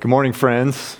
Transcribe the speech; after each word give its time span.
Good 0.00 0.10
morning, 0.10 0.32
friends. 0.32 0.96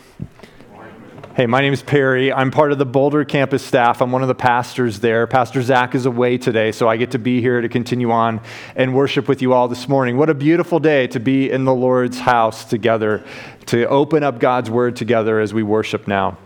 Hey, 1.36 1.46
my 1.46 1.60
name 1.60 1.72
is 1.72 1.84
Perry. 1.84 2.32
I'm 2.32 2.50
part 2.50 2.72
of 2.72 2.78
the 2.78 2.84
Boulder 2.84 3.24
campus 3.24 3.64
staff. 3.64 4.02
I'm 4.02 4.10
one 4.10 4.22
of 4.22 4.28
the 4.28 4.34
pastors 4.34 4.98
there. 4.98 5.28
Pastor 5.28 5.62
Zach 5.62 5.94
is 5.94 6.04
away 6.04 6.36
today, 6.36 6.72
so 6.72 6.88
I 6.88 6.96
get 6.96 7.12
to 7.12 7.18
be 7.20 7.40
here 7.40 7.60
to 7.60 7.68
continue 7.68 8.10
on 8.10 8.40
and 8.74 8.96
worship 8.96 9.28
with 9.28 9.40
you 9.40 9.52
all 9.52 9.68
this 9.68 9.88
morning. 9.88 10.16
What 10.16 10.30
a 10.30 10.34
beautiful 10.34 10.80
day 10.80 11.06
to 11.08 11.20
be 11.20 11.48
in 11.48 11.64
the 11.64 11.72
Lord's 11.72 12.18
house 12.18 12.64
together, 12.64 13.22
to 13.66 13.86
open 13.86 14.24
up 14.24 14.40
God's 14.40 14.68
word 14.68 14.96
together 14.96 15.38
as 15.38 15.54
we 15.54 15.62
worship 15.62 16.08
now. 16.08 16.36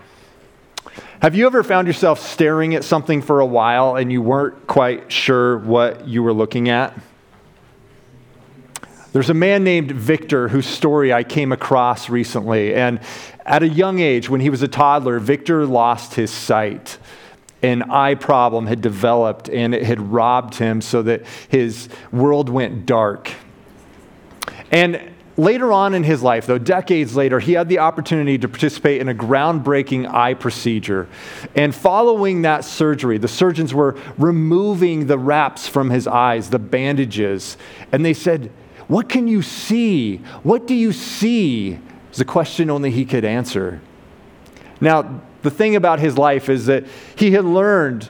Have 1.22 1.34
you 1.34 1.46
ever 1.46 1.62
found 1.62 1.86
yourself 1.86 2.20
staring 2.20 2.74
at 2.74 2.84
something 2.84 3.22
for 3.22 3.40
a 3.40 3.46
while 3.46 3.96
and 3.96 4.12
you 4.12 4.20
weren't 4.20 4.66
quite 4.66 5.10
sure 5.10 5.56
what 5.56 6.06
you 6.06 6.22
were 6.22 6.34
looking 6.34 6.68
at? 6.68 6.94
There's 9.12 9.28
a 9.28 9.34
man 9.34 9.62
named 9.62 9.90
Victor 9.90 10.48
whose 10.48 10.66
story 10.66 11.12
I 11.12 11.22
came 11.22 11.52
across 11.52 12.08
recently. 12.08 12.74
And 12.74 12.98
at 13.44 13.62
a 13.62 13.68
young 13.68 14.00
age, 14.00 14.30
when 14.30 14.40
he 14.40 14.48
was 14.48 14.62
a 14.62 14.68
toddler, 14.68 15.18
Victor 15.18 15.66
lost 15.66 16.14
his 16.14 16.30
sight. 16.30 16.98
An 17.62 17.82
eye 17.90 18.14
problem 18.14 18.66
had 18.66 18.80
developed 18.80 19.50
and 19.50 19.74
it 19.74 19.84
had 19.84 20.00
robbed 20.00 20.54
him 20.54 20.80
so 20.80 21.02
that 21.02 21.24
his 21.48 21.90
world 22.10 22.48
went 22.48 22.86
dark. 22.86 23.30
And 24.70 25.12
later 25.36 25.70
on 25.72 25.92
in 25.94 26.04
his 26.04 26.22
life, 26.22 26.46
though, 26.46 26.58
decades 26.58 27.14
later, 27.14 27.38
he 27.38 27.52
had 27.52 27.68
the 27.68 27.80
opportunity 27.80 28.38
to 28.38 28.48
participate 28.48 29.02
in 29.02 29.10
a 29.10 29.14
groundbreaking 29.14 30.12
eye 30.12 30.34
procedure. 30.34 31.06
And 31.54 31.74
following 31.74 32.42
that 32.42 32.64
surgery, 32.64 33.18
the 33.18 33.28
surgeons 33.28 33.74
were 33.74 33.96
removing 34.16 35.06
the 35.06 35.18
wraps 35.18 35.68
from 35.68 35.90
his 35.90 36.06
eyes, 36.06 36.48
the 36.48 36.58
bandages. 36.58 37.58
And 37.92 38.04
they 38.04 38.14
said, 38.14 38.50
what 38.88 39.08
can 39.08 39.28
you 39.28 39.42
see? 39.42 40.18
What 40.42 40.66
do 40.66 40.74
you 40.74 40.92
see? 40.92 41.78
Is 42.12 42.20
a 42.20 42.24
question 42.24 42.70
only 42.70 42.90
he 42.90 43.04
could 43.04 43.24
answer. 43.24 43.80
Now, 44.80 45.22
the 45.42 45.50
thing 45.50 45.76
about 45.76 45.98
his 45.98 46.18
life 46.18 46.48
is 46.48 46.66
that 46.66 46.84
he 47.16 47.32
had 47.32 47.44
learned 47.44 48.08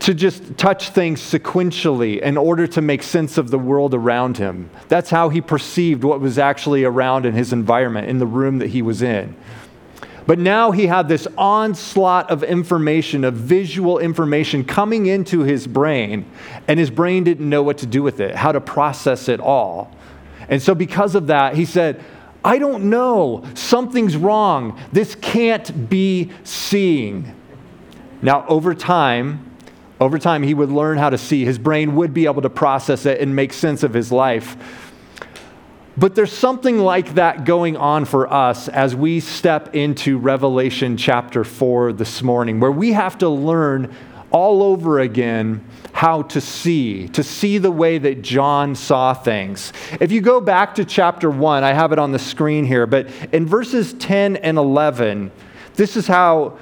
to 0.00 0.14
just 0.14 0.58
touch 0.58 0.88
things 0.88 1.20
sequentially 1.20 2.20
in 2.20 2.36
order 2.36 2.66
to 2.66 2.80
make 2.80 3.04
sense 3.04 3.38
of 3.38 3.50
the 3.50 3.58
world 3.58 3.94
around 3.94 4.36
him. 4.36 4.68
That's 4.88 5.10
how 5.10 5.28
he 5.28 5.40
perceived 5.40 6.02
what 6.02 6.20
was 6.20 6.38
actually 6.38 6.82
around 6.82 7.24
in 7.24 7.34
his 7.34 7.52
environment, 7.52 8.08
in 8.08 8.18
the 8.18 8.26
room 8.26 8.58
that 8.58 8.68
he 8.68 8.82
was 8.82 9.00
in. 9.00 9.36
But 10.26 10.38
now 10.38 10.72
he 10.72 10.86
had 10.86 11.08
this 11.08 11.28
onslaught 11.38 12.30
of 12.30 12.42
information, 12.42 13.22
of 13.22 13.34
visual 13.34 13.98
information 13.98 14.64
coming 14.64 15.06
into 15.06 15.40
his 15.40 15.66
brain, 15.66 16.26
and 16.66 16.80
his 16.80 16.90
brain 16.90 17.22
didn't 17.22 17.48
know 17.48 17.62
what 17.62 17.78
to 17.78 17.86
do 17.86 18.02
with 18.02 18.18
it, 18.18 18.34
how 18.34 18.52
to 18.52 18.60
process 18.60 19.28
it 19.28 19.40
all. 19.40 19.94
And 20.52 20.60
so, 20.60 20.74
because 20.74 21.14
of 21.14 21.28
that, 21.28 21.54
he 21.54 21.64
said, 21.64 22.04
I 22.44 22.58
don't 22.58 22.90
know. 22.90 23.42
Something's 23.54 24.18
wrong. 24.18 24.78
This 24.92 25.14
can't 25.14 25.88
be 25.88 26.30
seeing. 26.44 27.34
Now, 28.20 28.46
over 28.46 28.74
time, 28.74 29.50
over 29.98 30.18
time, 30.18 30.42
he 30.42 30.52
would 30.52 30.68
learn 30.68 30.98
how 30.98 31.08
to 31.08 31.16
see. 31.16 31.46
His 31.46 31.58
brain 31.58 31.96
would 31.96 32.12
be 32.12 32.26
able 32.26 32.42
to 32.42 32.50
process 32.50 33.06
it 33.06 33.22
and 33.22 33.34
make 33.34 33.54
sense 33.54 33.82
of 33.82 33.94
his 33.94 34.12
life. 34.12 34.58
But 35.96 36.14
there's 36.14 36.36
something 36.36 36.80
like 36.80 37.14
that 37.14 37.46
going 37.46 37.78
on 37.78 38.04
for 38.04 38.30
us 38.30 38.68
as 38.68 38.94
we 38.94 39.20
step 39.20 39.74
into 39.74 40.18
Revelation 40.18 40.98
chapter 40.98 41.44
4 41.44 41.94
this 41.94 42.22
morning, 42.22 42.60
where 42.60 42.70
we 42.70 42.92
have 42.92 43.16
to 43.18 43.28
learn 43.30 43.96
all 44.30 44.62
over 44.62 45.00
again 45.00 45.64
how 45.92 46.22
to 46.22 46.40
see, 46.40 47.08
to 47.08 47.22
see 47.22 47.58
the 47.58 47.70
way 47.70 47.98
that 47.98 48.22
John 48.22 48.74
saw 48.74 49.14
things. 49.14 49.72
If 50.00 50.10
you 50.10 50.20
go 50.20 50.40
back 50.40 50.74
to 50.76 50.84
chapter 50.84 51.30
1, 51.30 51.62
I 51.62 51.72
have 51.72 51.92
it 51.92 51.98
on 51.98 52.12
the 52.12 52.18
screen 52.18 52.64
here, 52.64 52.86
but 52.86 53.08
in 53.32 53.46
verses 53.46 53.92
10 53.94 54.36
and 54.36 54.58
11, 54.58 55.30
this 55.74 55.96
is 55.96 56.06
how 56.06 56.58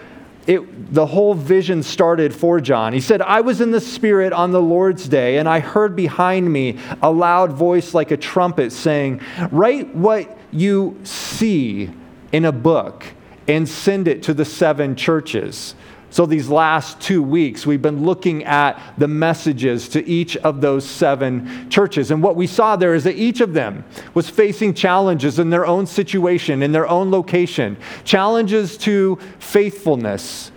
it, 0.46 0.92
the 0.92 1.06
whole 1.06 1.34
vision 1.34 1.82
started 1.82 2.34
for 2.34 2.60
John. 2.60 2.92
He 2.92 3.00
said, 3.00 3.22
I 3.22 3.40
was 3.40 3.60
in 3.60 3.70
the 3.70 3.80
Spirit 3.80 4.32
on 4.32 4.50
the 4.50 4.60
Lord's 4.60 5.08
day, 5.08 5.38
and 5.38 5.48
I 5.48 5.60
heard 5.60 5.94
behind 5.94 6.52
me 6.52 6.78
a 7.02 7.10
loud 7.10 7.52
voice 7.52 7.94
like 7.94 8.10
a 8.10 8.16
trumpet 8.16 8.72
saying, 8.72 9.20
Write 9.50 9.94
what 9.94 10.38
you 10.50 10.98
see 11.04 11.90
in 12.32 12.44
a 12.44 12.52
book 12.52 13.04
and 13.46 13.68
send 13.68 14.08
it 14.08 14.22
to 14.24 14.34
the 14.34 14.44
seven 14.44 14.96
churches. 14.96 15.74
So, 16.12 16.26
these 16.26 16.48
last 16.48 17.00
two 17.00 17.22
weeks, 17.22 17.64
we've 17.64 17.80
been 17.80 18.04
looking 18.04 18.42
at 18.42 18.80
the 18.98 19.06
messages 19.06 19.88
to 19.90 20.04
each 20.08 20.36
of 20.38 20.60
those 20.60 20.84
seven 20.84 21.70
churches. 21.70 22.10
And 22.10 22.20
what 22.20 22.34
we 22.34 22.48
saw 22.48 22.74
there 22.74 22.94
is 22.94 23.04
that 23.04 23.14
each 23.14 23.40
of 23.40 23.54
them 23.54 23.84
was 24.12 24.28
facing 24.28 24.74
challenges 24.74 25.38
in 25.38 25.50
their 25.50 25.64
own 25.64 25.86
situation, 25.86 26.64
in 26.64 26.72
their 26.72 26.88
own 26.88 27.12
location, 27.12 27.76
challenges 28.02 28.76
to 28.78 29.20
faithfulness. 29.38 30.50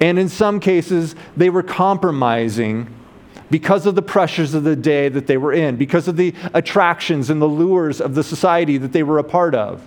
And 0.00 0.16
in 0.16 0.28
some 0.28 0.60
cases, 0.60 1.16
they 1.36 1.50
were 1.50 1.64
compromising 1.64 2.94
because 3.50 3.86
of 3.86 3.96
the 3.96 4.02
pressures 4.02 4.54
of 4.54 4.62
the 4.62 4.76
day 4.76 5.08
that 5.08 5.26
they 5.26 5.36
were 5.36 5.52
in, 5.52 5.76
because 5.76 6.06
of 6.06 6.16
the 6.16 6.32
attractions 6.54 7.30
and 7.30 7.42
the 7.42 7.48
lures 7.48 8.00
of 8.00 8.14
the 8.14 8.22
society 8.22 8.78
that 8.78 8.92
they 8.92 9.02
were 9.02 9.18
a 9.18 9.24
part 9.24 9.56
of. 9.56 9.86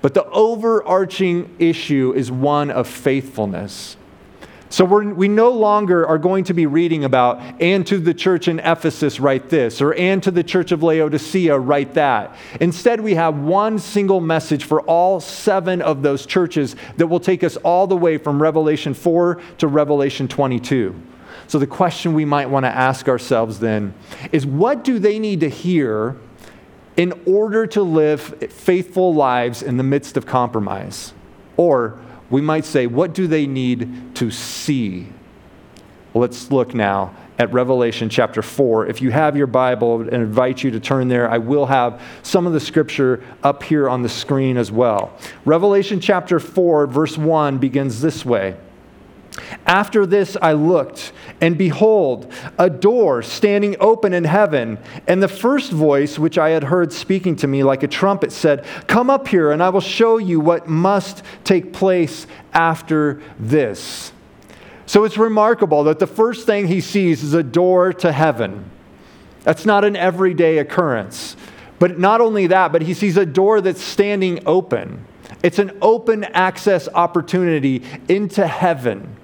But 0.00 0.14
the 0.14 0.24
overarching 0.30 1.54
issue 1.58 2.14
is 2.16 2.32
one 2.32 2.70
of 2.70 2.88
faithfulness. 2.88 3.98
So 4.70 4.84
we 4.84 5.26
no 5.26 5.50
longer 5.50 6.06
are 6.06 6.16
going 6.16 6.44
to 6.44 6.54
be 6.54 6.66
reading 6.66 7.02
about, 7.04 7.40
and 7.60 7.84
to 7.88 7.98
the 7.98 8.14
church 8.14 8.46
in 8.46 8.60
Ephesus, 8.60 9.18
write 9.18 9.48
this, 9.48 9.82
or 9.82 9.94
and 9.94 10.22
to 10.22 10.30
the 10.30 10.44
church 10.44 10.70
of 10.70 10.84
Laodicea, 10.84 11.58
write 11.58 11.94
that. 11.94 12.36
Instead, 12.60 13.00
we 13.00 13.14
have 13.14 13.36
one 13.36 13.80
single 13.80 14.20
message 14.20 14.62
for 14.62 14.80
all 14.82 15.18
seven 15.18 15.82
of 15.82 16.02
those 16.02 16.24
churches 16.24 16.76
that 16.98 17.08
will 17.08 17.18
take 17.18 17.42
us 17.42 17.56
all 17.56 17.88
the 17.88 17.96
way 17.96 18.16
from 18.16 18.40
Revelation 18.40 18.94
4 18.94 19.40
to 19.58 19.66
Revelation 19.66 20.28
22. 20.28 20.94
So 21.48 21.58
the 21.58 21.66
question 21.66 22.14
we 22.14 22.24
might 22.24 22.48
want 22.48 22.64
to 22.64 22.70
ask 22.70 23.08
ourselves 23.08 23.58
then 23.58 23.92
is 24.30 24.46
what 24.46 24.84
do 24.84 25.00
they 25.00 25.18
need 25.18 25.40
to 25.40 25.48
hear 25.48 26.16
in 26.96 27.12
order 27.26 27.66
to 27.66 27.82
live 27.82 28.20
faithful 28.52 29.12
lives 29.14 29.64
in 29.64 29.78
the 29.78 29.82
midst 29.82 30.16
of 30.16 30.26
compromise? 30.26 31.12
Or 31.56 31.98
we 32.30 32.40
might 32.40 32.64
say, 32.64 32.86
what 32.86 33.12
do 33.12 33.26
they 33.26 33.46
need 33.46 34.14
to 34.16 34.30
see? 34.30 35.08
Let's 36.14 36.50
look 36.50 36.74
now 36.74 37.14
at 37.38 37.52
Revelation 37.52 38.08
chapter 38.08 38.42
4. 38.42 38.86
If 38.86 39.00
you 39.00 39.10
have 39.10 39.36
your 39.36 39.46
Bible, 39.46 40.06
I 40.10 40.14
invite 40.14 40.62
you 40.62 40.70
to 40.72 40.80
turn 40.80 41.08
there. 41.08 41.30
I 41.30 41.38
will 41.38 41.66
have 41.66 42.02
some 42.22 42.46
of 42.46 42.52
the 42.52 42.60
scripture 42.60 43.24
up 43.42 43.62
here 43.62 43.88
on 43.88 44.02
the 44.02 44.08
screen 44.08 44.56
as 44.56 44.70
well. 44.70 45.16
Revelation 45.44 46.00
chapter 46.00 46.38
4, 46.38 46.86
verse 46.86 47.16
1 47.16 47.58
begins 47.58 48.00
this 48.00 48.24
way. 48.24 48.56
After 49.66 50.06
this, 50.06 50.36
I 50.40 50.52
looked, 50.52 51.12
and 51.40 51.56
behold, 51.56 52.32
a 52.58 52.70
door 52.70 53.22
standing 53.22 53.76
open 53.80 54.12
in 54.12 54.24
heaven. 54.24 54.78
And 55.06 55.22
the 55.22 55.28
first 55.28 55.72
voice, 55.72 56.18
which 56.18 56.38
I 56.38 56.50
had 56.50 56.64
heard 56.64 56.92
speaking 56.92 57.36
to 57.36 57.46
me 57.46 57.62
like 57.62 57.82
a 57.82 57.88
trumpet, 57.88 58.32
said, 58.32 58.64
Come 58.86 59.10
up 59.10 59.28
here, 59.28 59.52
and 59.52 59.62
I 59.62 59.68
will 59.68 59.80
show 59.80 60.18
you 60.18 60.40
what 60.40 60.68
must 60.68 61.22
take 61.44 61.72
place 61.72 62.26
after 62.52 63.22
this. 63.38 64.12
So 64.86 65.04
it's 65.04 65.16
remarkable 65.16 65.84
that 65.84 66.00
the 66.00 66.06
first 66.06 66.46
thing 66.46 66.66
he 66.66 66.80
sees 66.80 67.22
is 67.22 67.34
a 67.34 67.44
door 67.44 67.92
to 67.92 68.10
heaven. 68.10 68.70
That's 69.44 69.64
not 69.64 69.84
an 69.84 69.94
everyday 69.94 70.58
occurrence. 70.58 71.36
But 71.78 71.98
not 71.98 72.20
only 72.20 72.48
that, 72.48 72.72
but 72.72 72.82
he 72.82 72.92
sees 72.92 73.16
a 73.16 73.24
door 73.24 73.60
that's 73.60 73.80
standing 73.80 74.40
open. 74.46 75.06
It's 75.42 75.58
an 75.58 75.78
open 75.80 76.24
access 76.24 76.88
opportunity 76.88 77.82
into 78.08 78.46
heaven. 78.46 79.16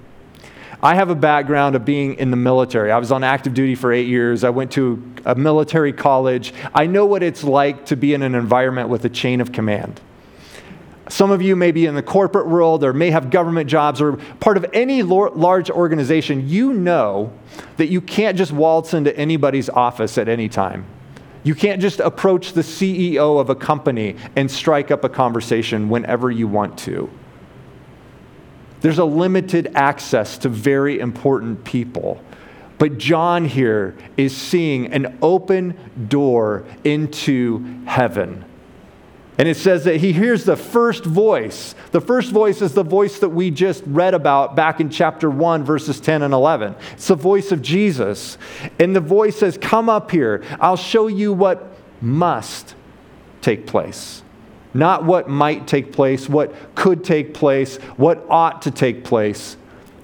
I 0.81 0.93
have 0.93 1.09
a 1.09 1.15
background 1.15 1.75
of 1.75 1.85
being 1.85 2.15
in 2.15 2.29
the 2.29 2.37
military. 2.37 2.91
I 2.91 2.99
was 2.99 3.11
on 3.11 3.23
active 3.23 3.55
duty 3.55 3.73
for 3.73 3.91
eight 3.91 4.07
years. 4.07 4.43
I 4.43 4.51
went 4.51 4.71
to 4.73 5.03
a 5.25 5.33
military 5.33 5.91
college. 5.91 6.53
I 6.73 6.85
know 6.85 7.05
what 7.05 7.23
it's 7.23 7.43
like 7.43 7.87
to 7.87 7.95
be 7.95 8.13
in 8.13 8.21
an 8.21 8.35
environment 8.35 8.89
with 8.89 9.03
a 9.03 9.09
chain 9.09 9.41
of 9.41 9.51
command. 9.51 9.99
Some 11.09 11.31
of 11.31 11.41
you 11.41 11.55
may 11.55 11.71
be 11.71 11.85
in 11.85 11.95
the 11.95 12.03
corporate 12.03 12.47
world 12.47 12.83
or 12.83 12.93
may 12.93 13.09
have 13.09 13.31
government 13.31 13.69
jobs 13.69 14.01
or 14.01 14.17
part 14.39 14.57
of 14.57 14.65
any 14.73 15.01
large 15.01 15.71
organization. 15.71 16.47
You 16.47 16.73
know 16.73 17.33
that 17.77 17.87
you 17.87 18.01
can't 18.01 18.37
just 18.37 18.51
waltz 18.51 18.93
into 18.93 19.17
anybody's 19.17 19.69
office 19.69 20.17
at 20.17 20.27
any 20.27 20.49
time. 20.49 20.85
You 21.43 21.55
can't 21.55 21.81
just 21.81 22.01
approach 22.01 22.53
the 22.53 22.61
CEO 22.61 23.39
of 23.39 23.49
a 23.49 23.55
company 23.55 24.17
and 24.35 24.51
strike 24.51 24.91
up 24.91 25.03
a 25.05 25.09
conversation 25.09 25.89
whenever 25.89 26.29
you 26.29 26.47
want 26.47 26.77
to. 26.79 27.09
There's 28.81 28.99
a 28.99 29.05
limited 29.05 29.71
access 29.75 30.37
to 30.39 30.49
very 30.49 30.99
important 30.99 31.63
people. 31.63 32.21
But 32.77 32.97
John 32.97 33.45
here 33.45 33.95
is 34.17 34.35
seeing 34.35 34.93
an 34.93 35.17
open 35.21 35.77
door 36.07 36.63
into 36.83 37.83
heaven. 37.85 38.45
And 39.39 39.47
it 39.47 39.55
says 39.55 39.83
that 39.83 39.97
he 39.97 40.13
hears 40.13 40.45
the 40.45 40.55
first 40.55 41.03
voice. 41.05 41.75
The 41.91 42.01
first 42.01 42.31
voice 42.31 42.61
is 42.61 42.73
the 42.73 42.83
voice 42.83 43.19
that 43.19 43.29
we 43.29 43.51
just 43.51 43.83
read 43.85 44.15
about 44.15 44.55
back 44.55 44.79
in 44.79 44.89
chapter 44.89 45.29
1, 45.29 45.63
verses 45.63 45.99
10 45.99 46.23
and 46.23 46.33
11. 46.33 46.75
It's 46.93 47.07
the 47.07 47.15
voice 47.15 47.51
of 47.51 47.61
Jesus. 47.61 48.37
And 48.79 48.95
the 48.95 48.99
voice 48.99 49.37
says, 49.37 49.57
Come 49.59 49.89
up 49.89 50.09
here. 50.09 50.43
I'll 50.59 50.77
show 50.77 51.05
you 51.05 51.33
what 51.33 51.71
must 52.01 52.73
take 53.41 53.67
place. 53.67 54.23
Not 54.77 55.03
what 55.03 55.27
might 55.27 55.65
take 55.67 55.91
place, 55.91 56.29
what 56.29 56.53
could 56.75 57.03
take 57.03 57.33
place, 57.33 57.77
what 57.97 58.23
ought 58.29 58.61
to 58.61 58.71
take 58.71 59.03
place, 59.03 59.57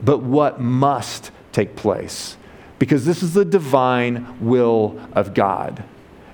but 0.03 0.23
what 0.23 0.59
must 0.59 1.29
take 1.51 1.75
place. 1.75 2.37
Because 2.79 3.05
this 3.05 3.21
is 3.21 3.33
the 3.33 3.45
divine 3.45 4.39
will 4.41 4.99
of 5.13 5.35
God, 5.35 5.83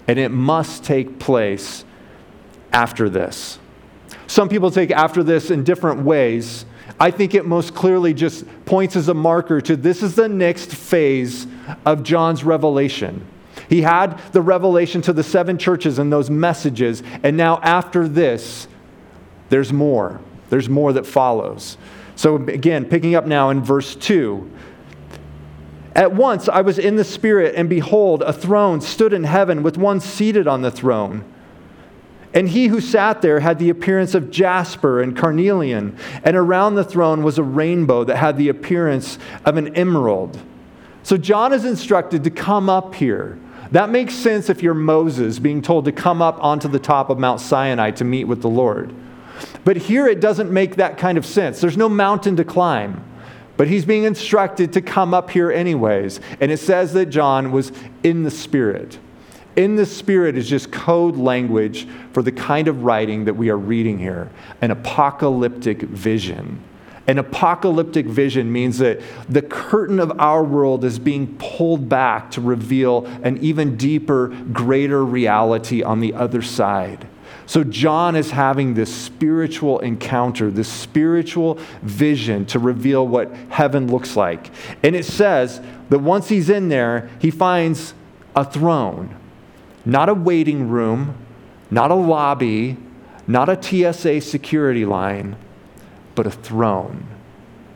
and 0.08 0.18
it 0.18 0.30
must 0.30 0.86
take 0.86 1.20
place 1.20 1.84
after 2.72 3.10
this. 3.10 3.60
Some 4.26 4.48
people 4.48 4.72
take 4.72 4.92
after 4.92 5.22
this 5.22 5.52
in 5.52 5.66
different 5.66 6.04
ways. 6.04 6.66
I 6.98 7.12
think 7.12 7.36
it 7.36 7.46
most 7.46 7.76
clearly 7.76 8.14
just 8.14 8.46
points 8.64 8.96
as 8.96 9.10
a 9.10 9.14
marker 9.14 9.60
to 9.62 9.76
this 9.76 10.02
is 10.02 10.16
the 10.16 10.30
next 10.30 10.74
phase 10.74 11.46
of 11.86 12.04
John's 12.04 12.44
revelation. 12.44 13.26
He 13.70 13.84
had 13.84 14.20
the 14.34 14.42
revelation 14.42 15.02
to 15.04 15.14
the 15.14 15.24
seven 15.24 15.60
churches 15.60 16.00
and 16.00 16.12
those 16.12 16.30
messages, 16.30 17.04
and 17.22 17.38
now 17.38 17.60
after 17.60 18.08
this, 18.08 18.68
there's 19.50 19.72
more. 19.72 20.20
There's 20.50 20.68
more 20.68 20.92
that 20.94 21.06
follows. 21.06 21.78
So, 22.16 22.36
again, 22.36 22.86
picking 22.86 23.14
up 23.14 23.28
now 23.28 23.52
in 23.52 23.64
verse 23.64 23.96
2. 23.96 24.52
At 25.96 26.14
once 26.14 26.50
I 26.50 26.62
was 26.62 26.80
in 26.80 26.96
the 26.96 27.04
Spirit, 27.04 27.56
and 27.56 27.70
behold, 27.70 28.24
a 28.24 28.34
throne 28.34 28.82
stood 28.82 29.14
in 29.14 29.24
heaven 29.24 29.62
with 29.62 29.78
one 29.78 30.00
seated 30.00 30.48
on 30.48 30.64
the 30.64 30.72
throne. 30.72 31.24
And 32.34 32.50
he 32.50 32.68
who 32.68 32.82
sat 32.82 33.22
there 33.22 33.40
had 33.40 33.60
the 33.60 33.70
appearance 33.70 34.16
of 34.16 34.32
jasper 34.32 35.02
and 35.02 35.16
carnelian, 35.16 35.98
and 36.24 36.36
around 36.36 36.76
the 36.76 36.84
throne 36.84 37.24
was 37.24 37.38
a 37.38 37.44
rainbow 37.44 38.04
that 38.04 38.18
had 38.18 38.38
the 38.38 38.50
appearance 38.50 39.20
of 39.46 39.58
an 39.58 39.76
emerald. 39.76 40.40
So 41.04 41.18
John 41.18 41.54
is 41.54 41.66
instructed 41.66 42.24
to 42.24 42.30
come 42.30 42.70
up 42.70 42.96
here 42.96 43.40
that 43.72 43.90
makes 43.90 44.14
sense 44.14 44.50
if 44.50 44.64
you're 44.64 44.74
Moses 44.74 45.40
being 45.40 45.62
told 45.62 45.86
to 45.86 45.92
come 45.92 46.22
up 46.22 46.44
onto 46.44 46.68
the 46.68 46.80
top 46.80 47.10
of 47.10 47.20
Mount 47.20 47.40
Sinai 47.40 47.92
to 47.92 48.04
meet 48.04 48.26
with 48.26 48.42
the 48.42 48.50
Lord. 48.50 48.94
But 49.64 49.78
here 49.78 50.08
it 50.08 50.20
doesn't 50.20 50.52
make 50.52 50.78
that 50.78 50.98
kind 50.98 51.18
of 51.18 51.26
sense. 51.26 51.62
There's 51.62 51.78
no 51.78 51.90
mountain 51.90 52.36
to 52.38 52.44
climb. 52.44 53.06
But 53.58 53.68
he's 53.68 53.86
being 53.86 54.04
instructed 54.06 54.74
to 54.74 54.82
come 54.82 55.14
up 55.14 55.30
here 55.30 55.52
anyways. 55.52 56.22
And 56.40 56.52
it 56.52 56.60
says 56.60 56.94
that 56.94 57.08
John 57.08 57.52
was 57.52 57.72
in 58.04 58.24
the 58.24 58.32
Spirit. 58.32 58.98
In 59.56 59.76
the 59.76 59.86
Spirit 59.86 60.38
is 60.38 60.48
just 60.48 60.72
code 60.72 61.18
language 61.18 61.86
for 62.14 62.24
the 62.24 62.32
kind 62.32 62.70
of 62.70 62.84
writing 62.84 63.26
that 63.26 63.34
we 63.34 63.50
are 63.50 63.58
reading 63.58 64.00
here 64.00 64.30
an 64.62 64.72
apocalyptic 64.72 65.82
vision. 65.82 66.64
An 67.10 67.18
apocalyptic 67.18 68.06
vision 68.06 68.52
means 68.52 68.78
that 68.78 69.02
the 69.28 69.42
curtain 69.42 70.00
of 70.00 70.20
our 70.20 70.44
world 70.44 70.86
is 70.86 71.00
being 71.00 71.36
pulled 71.38 71.90
back 71.90 72.30
to 72.32 72.42
reveal 72.42 73.08
an 73.24 73.40
even 73.40 73.78
deeper, 73.78 74.28
greater 74.54 75.04
reality 75.04 75.82
on 75.82 76.02
the 76.02 76.14
other 76.14 76.44
side. 76.44 77.08
So, 77.48 77.64
John 77.64 78.16
is 78.16 78.30
having 78.30 78.76
this 78.76 78.96
spiritual 78.96 79.80
encounter, 79.80 80.52
this 80.52 80.68
spiritual 80.68 81.58
vision 81.82 82.46
to 82.46 82.60
reveal 82.60 83.08
what 83.08 83.34
heaven 83.50 83.88
looks 83.88 84.16
like. 84.16 84.52
And 84.84 84.96
it 84.96 85.06
says 85.06 85.62
that 85.90 85.98
once 85.98 86.30
he's 86.30 86.48
in 86.48 86.70
there, 86.70 87.10
he 87.18 87.32
finds 87.32 87.96
a 88.36 88.46
throne, 88.46 89.16
not 89.84 90.10
a 90.10 90.14
waiting 90.14 90.70
room, 90.70 91.18
not 91.72 91.90
a 91.90 91.96
lobby, 91.96 92.78
not 93.26 93.50
a 93.50 93.60
TSA 93.60 94.22
security 94.22 94.86
line 94.86 95.36
but 96.20 96.28
a 96.28 96.32
throne. 96.32 97.08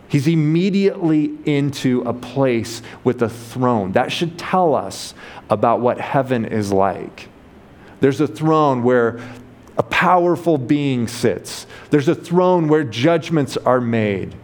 He's 0.10 0.28
immediately 0.28 1.32
into 1.46 2.02
a 2.02 2.12
place 2.12 2.82
with 3.06 3.22
a 3.22 3.30
throne. 3.30 3.94
That 3.94 4.12
should 4.12 4.38
tell 4.38 4.76
us 4.76 5.14
about 5.50 5.80
what 5.80 5.98
heaven 5.98 6.44
is 6.44 6.74
like. 6.74 7.30
There's 8.02 8.20
a 8.20 8.28
throne 8.28 8.84
where 8.84 9.22
a 9.78 9.84
powerful 9.84 10.58
being 10.58 11.08
sits, 11.08 11.68
there's 11.90 12.10
a 12.10 12.16
throne 12.16 12.68
where 12.68 12.84
judgments 12.84 13.56
are 13.56 13.80
made, 13.80 14.36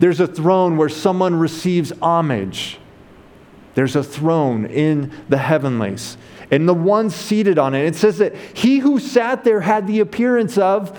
there's 0.00 0.20
a 0.20 0.26
throne 0.26 0.76
where 0.76 0.90
someone 0.90 1.34
receives 1.34 1.92
homage. 2.02 2.78
There's 3.74 3.96
a 3.96 4.04
throne 4.04 4.66
in 4.66 5.12
the 5.30 5.38
heavenlies. 5.38 6.18
And 6.50 6.68
the 6.68 6.74
one 6.74 7.08
seated 7.08 7.58
on 7.58 7.74
it, 7.74 7.86
it 7.86 7.96
says 7.96 8.18
that 8.18 8.36
he 8.52 8.80
who 8.80 9.00
sat 9.00 9.44
there 9.44 9.62
had 9.62 9.86
the 9.86 10.00
appearance 10.00 10.58
of, 10.58 10.94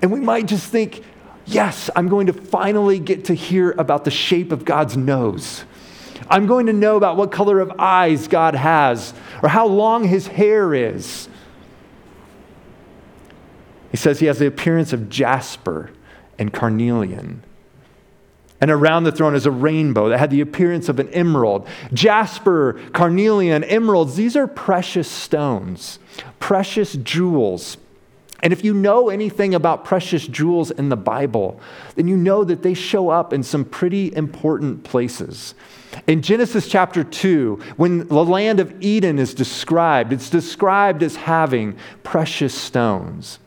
and 0.00 0.12
we 0.12 0.20
might 0.20 0.46
just 0.46 0.70
think, 0.70 1.02
yes, 1.48 1.90
I'm 1.96 2.08
going 2.08 2.26
to 2.26 2.32
finally 2.32 2.98
get 2.98 3.26
to 3.26 3.34
hear 3.34 3.72
about 3.72 4.04
the 4.04 4.10
shape 4.10 4.52
of 4.52 4.64
God's 4.64 4.96
nose. 4.96 5.64
I'm 6.28 6.46
going 6.46 6.66
to 6.66 6.72
know 6.72 6.96
about 6.96 7.16
what 7.16 7.32
color 7.32 7.60
of 7.60 7.72
eyes 7.78 8.28
God 8.28 8.54
has 8.54 9.14
or 9.42 9.48
how 9.48 9.66
long 9.66 10.04
his 10.04 10.26
hair 10.26 10.74
is. 10.74 11.28
He 13.90 13.96
says 13.96 14.20
he 14.20 14.26
has 14.26 14.38
the 14.38 14.46
appearance 14.46 14.92
of 14.92 15.08
jasper 15.08 15.90
and 16.38 16.52
carnelian. 16.52 17.42
And 18.60 18.70
around 18.70 19.04
the 19.04 19.12
throne 19.12 19.34
is 19.34 19.46
a 19.46 19.50
rainbow 19.50 20.08
that 20.08 20.18
had 20.18 20.30
the 20.30 20.40
appearance 20.40 20.88
of 20.88 20.98
an 20.98 21.08
emerald. 21.10 21.66
Jasper, 21.92 22.74
carnelian, 22.92 23.64
emeralds, 23.64 24.16
these 24.16 24.36
are 24.36 24.48
precious 24.48 25.08
stones, 25.08 25.98
precious 26.40 26.94
jewels. 26.94 27.78
And 28.42 28.52
if 28.52 28.64
you 28.64 28.72
know 28.72 29.08
anything 29.08 29.54
about 29.54 29.84
precious 29.84 30.26
jewels 30.26 30.70
in 30.70 30.90
the 30.90 30.96
Bible, 30.96 31.60
then 31.96 32.06
you 32.06 32.16
know 32.16 32.44
that 32.44 32.62
they 32.62 32.74
show 32.74 33.08
up 33.08 33.32
in 33.32 33.42
some 33.42 33.64
pretty 33.64 34.14
important 34.14 34.84
places. 34.84 35.54
In 36.06 36.22
Genesis 36.22 36.68
chapter 36.68 37.02
2, 37.02 37.60
when 37.76 38.06
the 38.06 38.24
land 38.24 38.60
of 38.60 38.74
Eden 38.80 39.18
is 39.18 39.34
described, 39.34 40.12
it's 40.12 40.30
described 40.30 41.02
as 41.02 41.16
having 41.16 41.76
precious 42.04 42.54
stones. 42.54 43.40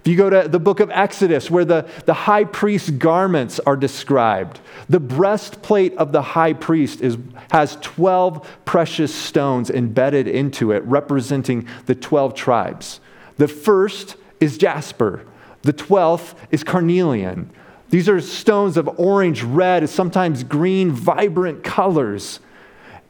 If 0.00 0.08
you 0.08 0.16
go 0.16 0.28
to 0.28 0.46
the 0.46 0.60
book 0.60 0.80
of 0.80 0.90
Exodus, 0.90 1.50
where 1.50 1.64
the, 1.64 1.88
the 2.04 2.12
high 2.12 2.44
priest's 2.44 2.90
garments 2.90 3.58
are 3.60 3.76
described, 3.76 4.60
the 4.90 5.00
breastplate 5.00 5.96
of 5.96 6.12
the 6.12 6.20
high 6.20 6.52
priest 6.52 7.00
is, 7.00 7.16
has 7.50 7.78
12 7.80 8.46
precious 8.66 9.14
stones 9.14 9.70
embedded 9.70 10.28
into 10.28 10.72
it, 10.72 10.84
representing 10.84 11.66
the 11.86 11.94
12 11.94 12.34
tribes. 12.34 13.00
The 13.38 13.48
first 13.48 14.16
is 14.44 14.58
jasper. 14.58 15.24
The 15.62 15.72
12th 15.72 16.34
is 16.50 16.62
carnelian. 16.62 17.50
These 17.90 18.08
are 18.08 18.20
stones 18.20 18.76
of 18.76 18.88
orange, 18.98 19.42
red, 19.42 19.88
sometimes 19.88 20.44
green, 20.44 20.90
vibrant 20.90 21.64
colors. 21.64 22.40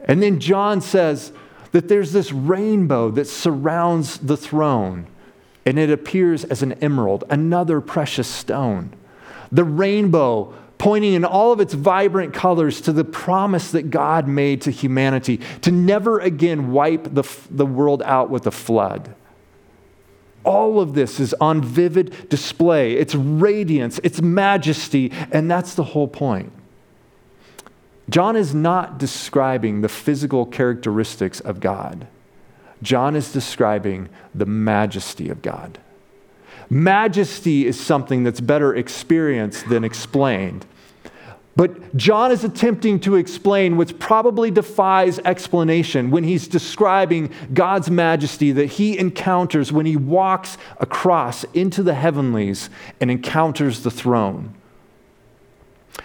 And 0.04 0.22
then 0.22 0.40
John 0.40 0.80
says 0.80 1.32
that 1.72 1.88
there's 1.88 2.12
this 2.12 2.32
rainbow 2.32 3.10
that 3.12 3.26
surrounds 3.26 4.18
the 4.18 4.36
throne, 4.36 5.06
and 5.66 5.78
it 5.78 5.90
appears 5.90 6.44
as 6.44 6.62
an 6.62 6.74
emerald, 6.74 7.24
another 7.30 7.80
precious 7.80 8.28
stone. 8.28 8.92
The 9.50 9.64
rainbow 9.64 10.54
pointing 10.78 11.14
in 11.14 11.24
all 11.24 11.50
of 11.52 11.60
its 11.60 11.72
vibrant 11.72 12.34
colors 12.34 12.80
to 12.82 12.92
the 12.92 13.04
promise 13.04 13.70
that 13.70 13.90
God 13.90 14.28
made 14.28 14.60
to 14.62 14.70
humanity 14.70 15.40
to 15.62 15.70
never 15.70 16.18
again 16.18 16.72
wipe 16.72 17.14
the, 17.14 17.24
the 17.50 17.64
world 17.64 18.02
out 18.04 18.28
with 18.28 18.46
a 18.46 18.50
flood. 18.50 19.14
All 20.44 20.80
of 20.80 20.94
this 20.94 21.18
is 21.20 21.34
on 21.40 21.62
vivid 21.62 22.28
display. 22.28 22.92
Its 22.94 23.14
radiance, 23.14 23.98
its 24.04 24.20
majesty, 24.20 25.10
and 25.32 25.50
that's 25.50 25.74
the 25.74 25.84
whole 25.84 26.08
point. 26.08 26.52
John 28.10 28.36
is 28.36 28.54
not 28.54 28.98
describing 28.98 29.80
the 29.80 29.88
physical 29.88 30.44
characteristics 30.44 31.40
of 31.40 31.60
God. 31.60 32.06
John 32.82 33.16
is 33.16 33.32
describing 33.32 34.10
the 34.34 34.44
majesty 34.44 35.30
of 35.30 35.40
God. 35.40 35.78
Majesty 36.68 37.66
is 37.66 37.80
something 37.80 38.24
that's 38.24 38.40
better 38.40 38.74
experienced 38.74 39.68
than 39.68 39.84
explained. 39.84 40.66
But 41.56 41.96
John 41.96 42.32
is 42.32 42.42
attempting 42.42 42.98
to 43.00 43.14
explain 43.14 43.76
what 43.76 43.98
probably 44.00 44.50
defies 44.50 45.20
explanation 45.20 46.10
when 46.10 46.24
he's 46.24 46.48
describing 46.48 47.30
God's 47.52 47.90
majesty 47.90 48.50
that 48.52 48.66
he 48.66 48.98
encounters 48.98 49.70
when 49.70 49.86
he 49.86 49.96
walks 49.96 50.58
across 50.78 51.44
into 51.54 51.84
the 51.84 51.94
heavenlies 51.94 52.70
and 53.00 53.10
encounters 53.10 53.84
the 53.84 53.90
throne. 53.90 54.54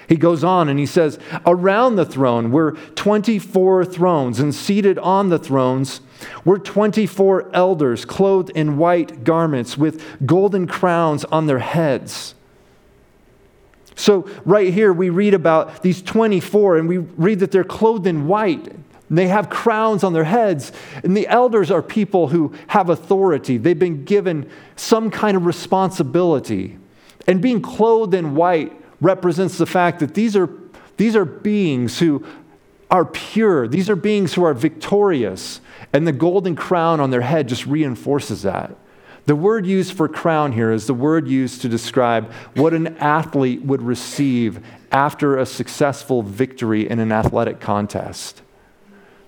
He 0.07 0.17
goes 0.17 0.43
on 0.43 0.69
and 0.69 0.77
he 0.77 0.85
says, 0.85 1.17
Around 1.47 1.95
the 1.95 2.05
throne 2.05 2.51
were 2.51 2.73
24 2.95 3.85
thrones, 3.85 4.39
and 4.39 4.53
seated 4.53 4.99
on 4.99 5.29
the 5.29 5.39
thrones 5.39 6.01
were 6.45 6.59
24 6.59 7.49
elders 7.55 8.05
clothed 8.05 8.51
in 8.51 8.77
white 8.77 9.23
garments 9.23 9.77
with 9.77 10.03
golden 10.25 10.67
crowns 10.67 11.25
on 11.25 11.47
their 11.47 11.59
heads. 11.59 12.35
So, 13.99 14.29
right 14.45 14.73
here, 14.73 14.93
we 14.93 15.09
read 15.09 15.33
about 15.33 15.83
these 15.83 16.01
24, 16.01 16.77
and 16.77 16.87
we 16.87 16.99
read 16.99 17.39
that 17.39 17.51
they're 17.51 17.65
clothed 17.65 18.07
in 18.07 18.27
white. 18.27 18.73
They 19.09 19.27
have 19.27 19.49
crowns 19.49 20.05
on 20.05 20.13
their 20.13 20.23
heads. 20.23 20.71
And 21.03 21.17
the 21.17 21.27
elders 21.27 21.69
are 21.69 21.81
people 21.81 22.29
who 22.29 22.53
have 22.67 22.89
authority. 22.89 23.57
They've 23.57 23.77
been 23.77 24.05
given 24.05 24.49
some 24.77 25.11
kind 25.11 25.35
of 25.35 25.45
responsibility. 25.45 26.77
And 27.27 27.41
being 27.41 27.61
clothed 27.61 28.13
in 28.13 28.35
white 28.35 28.71
represents 29.01 29.57
the 29.57 29.65
fact 29.65 29.99
that 29.99 30.13
these 30.13 30.33
are, 30.37 30.49
these 30.95 31.17
are 31.17 31.25
beings 31.25 31.99
who 31.99 32.25
are 32.89 33.03
pure, 33.03 33.67
these 33.67 33.89
are 33.89 33.97
beings 33.97 34.33
who 34.33 34.45
are 34.45 34.53
victorious. 34.53 35.59
And 35.91 36.07
the 36.07 36.13
golden 36.13 36.55
crown 36.55 37.01
on 37.01 37.09
their 37.09 37.19
head 37.19 37.49
just 37.49 37.65
reinforces 37.65 38.43
that. 38.43 38.77
The 39.29 39.35
word 39.35 39.67
used 39.67 39.93
for 39.93 40.07
crown 40.07 40.53
here 40.53 40.71
is 40.71 40.87
the 40.87 40.95
word 40.95 41.27
used 41.27 41.61
to 41.61 41.69
describe 41.69 42.31
what 42.55 42.73
an 42.73 42.97
athlete 42.97 43.61
would 43.61 43.83
receive 43.83 44.59
after 44.91 45.37
a 45.37 45.45
successful 45.45 46.23
victory 46.23 46.89
in 46.89 46.97
an 46.97 47.11
athletic 47.11 47.59
contest. 47.59 48.41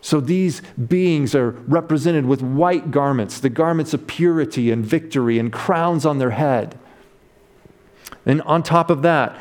So 0.02 0.20
these 0.20 0.64
beings 0.88 1.36
are 1.36 1.52
represented 1.52 2.26
with 2.26 2.42
white 2.42 2.90
garments, 2.90 3.40
the 3.40 3.52
garments 3.52 3.94
of 3.94 4.08
purity 4.08 4.72
and 4.72 4.84
victory, 4.84 5.38
and 5.38 5.54
crowns 5.54 6.04
on 6.04 6.18
their 6.18 6.32
head. 6.32 6.80
And 8.26 8.42
on 8.42 8.64
top 8.64 8.90
of 8.90 9.04
that, 9.04 9.40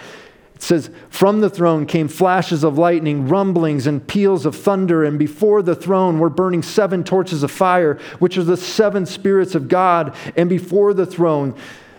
it 0.61 0.65
says, 0.65 0.91
From 1.09 1.41
the 1.41 1.49
throne 1.49 1.87
came 1.87 2.07
flashes 2.07 2.65
of 2.65 2.77
lightning, 2.77 3.27
rumblings, 3.27 3.87
and 3.87 4.07
peals 4.07 4.45
of 4.45 4.55
thunder, 4.55 5.03
and 5.05 5.19
before 5.19 5.63
the 5.63 5.75
throne 5.75 6.19
were 6.19 6.29
burning 6.29 6.63
seven 6.63 7.03
torches 7.03 7.43
of 7.43 7.51
fire, 7.51 7.99
which 8.19 8.37
are 8.37 8.45
the 8.45 8.59
seven 8.59 9.07
spirits 9.07 9.55
of 9.55 9.69
God. 9.69 10.15
And 10.37 10.51
before 10.51 10.93
the 10.93 11.07
throne 11.07 11.55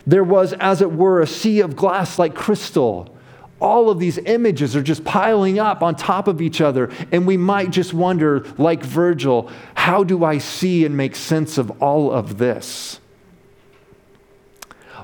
there 0.05 0.23
was, 0.23 0.53
as 0.53 0.79
it 0.83 0.91
were, 0.91 1.21
a 1.21 1.27
sea 1.27 1.61
of 1.61 1.75
glass 1.75 2.19
like 2.19 2.35
crystal. 2.35 3.17
All 3.59 3.89
of 3.89 3.97
these 3.97 4.19
images 4.19 4.75
are 4.75 4.83
just 4.83 5.03
piling 5.03 5.57
up 5.57 5.81
on 5.81 5.95
top 5.95 6.27
of 6.27 6.39
each 6.39 6.61
other, 6.61 6.91
and 7.11 7.25
we 7.25 7.37
might 7.37 7.71
just 7.71 7.95
wonder, 7.95 8.45
like 8.59 8.83
Virgil, 8.83 9.49
how 9.73 10.03
do 10.03 10.23
I 10.23 10.37
see 10.37 10.85
and 10.85 10.95
make 10.95 11.15
sense 11.15 11.57
of 11.57 11.81
all 11.81 12.11
of 12.11 12.37
this? 12.37 12.99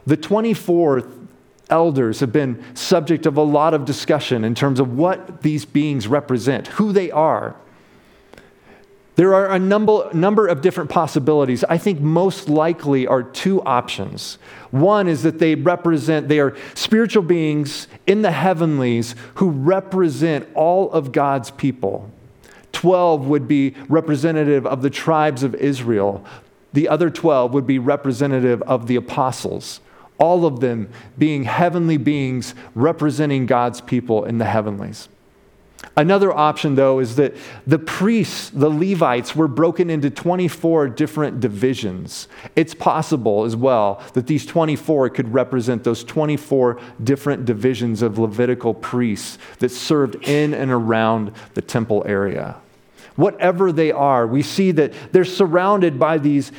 The 0.06 0.18
24th 0.18 1.17
elders 1.70 2.20
have 2.20 2.32
been 2.32 2.64
subject 2.76 3.26
of 3.26 3.38
a 3.38 3.42
lot 3.42 3.74
of 3.74 3.86
discussion 3.86 4.44
in 4.44 4.56
terms 4.56 4.80
of 4.80 4.98
what 4.98 5.42
these 5.42 5.66
beings 5.66 6.08
represent, 6.08 6.68
who 6.68 6.92
they 6.92 7.12
are. 7.12 7.56
There 9.16 9.34
are 9.34 9.52
a 9.52 9.58
number, 9.58 10.10
number 10.14 10.46
of 10.46 10.62
different 10.62 10.92
possibilities. 10.92 11.64
I 11.64 11.80
think 11.80 12.00
most 12.00 12.50
likely 12.50 13.08
are 13.08 13.24
two 13.24 13.64
options. 13.64 14.38
One 14.70 15.08
is 15.08 15.24
that 15.24 15.40
they 15.40 15.56
represent, 15.56 16.28
they 16.28 16.40
are 16.40 16.56
spiritual 16.76 17.24
beings 17.24 17.88
in 18.06 18.22
the 18.22 18.32
heavenlies 18.32 19.16
who 19.36 19.50
represent 19.50 20.48
all 20.54 20.92
of 20.92 21.12
God's 21.12 21.50
people. 21.50 22.12
12 22.74 23.26
would 23.26 23.48
be 23.48 23.74
representative 23.90 24.68
of 24.68 24.84
the 24.84 24.92
tribes 24.92 25.42
of 25.42 25.56
Israel. 25.56 26.24
The 26.74 26.88
other 26.88 27.10
12 27.10 27.56
would 27.56 27.66
be 27.66 27.80
representative 27.80 28.62
of 28.64 28.86
the 28.86 28.98
apostles 28.98 29.80
all 30.18 30.46
of 30.46 30.60
them 30.60 30.90
being 31.18 31.44
heavenly 31.44 31.98
beings 31.98 32.56
representing 32.76 33.46
God's 33.46 33.82
people 33.82 34.26
in 34.26 34.38
the 34.38 34.46
heavenlies. 34.46 35.10
Another 35.96 36.32
option, 36.32 36.76
though, 36.76 37.00
is 37.00 37.16
that 37.16 37.36
the 37.66 37.80
priests, 37.80 38.50
the 38.50 38.70
Levites, 38.70 39.36
were 39.36 39.48
broken 39.48 39.90
into 39.90 40.10
24 40.10 40.90
different 40.90 41.40
divisions. 41.40 42.28
It's 42.56 42.74
possible 42.74 43.46
as 43.46 43.56
well 43.56 44.02
that 44.14 44.28
these 44.28 44.46
24 44.46 45.10
could 45.10 45.34
represent 45.34 45.84
those 45.84 46.04
24 46.04 46.80
different 47.04 47.46
divisions 47.46 48.02
of 48.02 48.20
Levitical 48.20 48.74
priests 48.74 49.38
that 49.60 49.70
served 49.70 50.16
in 50.28 50.54
and 50.54 50.72
around 50.72 51.32
the 51.54 51.62
temple 51.62 52.04
area. 52.06 52.58
Whatever 53.16 53.72
they 53.72 53.92
are, 53.92 54.28
we 54.28 54.44
see 54.44 54.72
that 54.72 54.94
they're 55.12 55.26
surrounded 55.26 55.98
by 55.98 56.20
these 56.20 56.52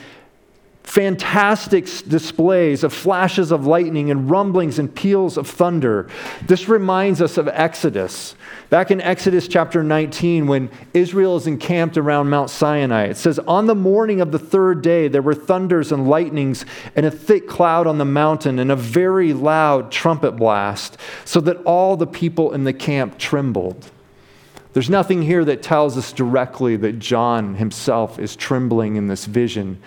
fantastic 0.89 1.85
displays 2.09 2.83
of 2.83 2.95
flashes 2.95 3.53
of 3.53 3.67
lightning 3.67 4.11
and 4.11 4.31
rumblings 4.31 4.79
and 4.79 4.93
peals 4.95 5.37
of 5.37 5.47
thunder. 5.47 6.09
This 6.47 6.67
reminds 6.67 7.21
us 7.21 7.37
of 7.37 7.47
Exodus. 7.47 8.35
Back 8.71 8.91
in 8.91 8.99
Exodus 9.03 9.47
chapter 9.49 9.85
19, 9.85 10.47
when 10.47 10.71
Israel 10.95 11.37
is 11.37 11.47
encamped 11.47 11.99
around 11.99 12.31
Mount 12.31 12.49
Sinai, 12.49 13.05
it 13.05 13.19
says, 13.19 13.39
On 13.41 13.67
the 13.67 13.75
morning 13.75 14.23
of 14.23 14.33
the 14.33 14.39
third 14.39 14.81
day, 14.81 15.09
there 15.09 15.21
were 15.21 15.35
thunders 15.35 15.93
and 15.93 16.09
lightnings 16.09 16.65
and 16.97 17.05
a 17.05 17.11
thick 17.11 17.47
cloud 17.47 17.87
on 17.87 17.99
the 17.99 18.07
mountain 18.07 18.59
and 18.59 18.73
a 18.73 18.77
very 18.77 19.35
loud 19.35 19.93
trumpet 19.93 20.33
blast, 20.33 20.97
so 21.27 21.39
that 21.43 21.59
all 21.65 21.99
the 21.99 22.07
people 22.07 22.55
in 22.55 22.65
the 22.65 22.73
camp 22.73 23.19
trembled. 23.19 23.91
There's 24.73 24.89
nothing 24.89 25.21
here 25.21 25.45
that 25.45 25.63
tells 25.63 25.99
us 25.99 26.13
directly 26.13 26.77
that 26.77 26.99
John 26.99 27.57
himself 27.57 28.19
is 28.19 28.35
trembling 28.35 28.97
in 28.97 29.07
this 29.07 29.27
vision 29.27 29.83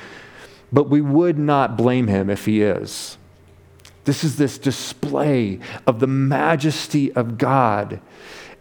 but 0.71 0.89
we 0.89 1.01
would 1.01 1.37
not 1.37 1.77
blame 1.77 2.07
him 2.07 2.29
if 2.29 2.45
he 2.45 2.61
is. 2.61 3.17
This 4.05 4.23
is 4.23 4.37
this 4.37 4.57
display 4.57 5.59
of 5.85 5.99
the 5.99 6.07
majesty 6.07 7.11
of 7.13 7.37
God. 7.37 7.99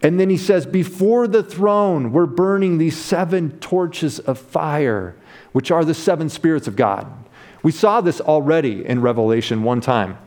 And 0.02 0.18
then 0.18 0.30
he 0.30 0.36
says, 0.36 0.66
Before 0.66 1.26
the 1.26 1.42
throne, 1.42 2.12
we're 2.12 2.26
burning 2.26 2.78
these 2.78 2.96
seven 2.96 3.58
torches 3.58 4.18
of 4.18 4.38
fire, 4.38 5.14
which 5.52 5.70
are 5.70 5.84
the 5.84 5.94
seven 5.94 6.28
spirits 6.28 6.66
of 6.66 6.76
God. 6.76 7.06
We 7.62 7.72
saw 7.72 8.00
this 8.00 8.20
already 8.20 8.84
in 8.84 9.02
Revelation 9.02 9.62
one 9.62 9.80
time. 9.80 10.18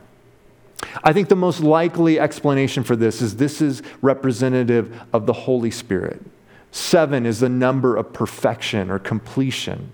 I 1.02 1.12
think 1.12 1.28
the 1.28 1.36
most 1.36 1.60
likely 1.60 2.20
explanation 2.20 2.84
for 2.84 2.94
this 2.94 3.22
is 3.22 3.36
this 3.36 3.60
is 3.60 3.82
representative 4.02 5.00
of 5.12 5.26
the 5.26 5.32
Holy 5.32 5.70
Spirit. 5.70 6.22
Seven 6.70 7.24
is 7.24 7.40
the 7.40 7.48
number 7.48 7.96
of 7.96 8.12
perfection 8.12 8.90
or 8.90 8.98
completion. 8.98 9.92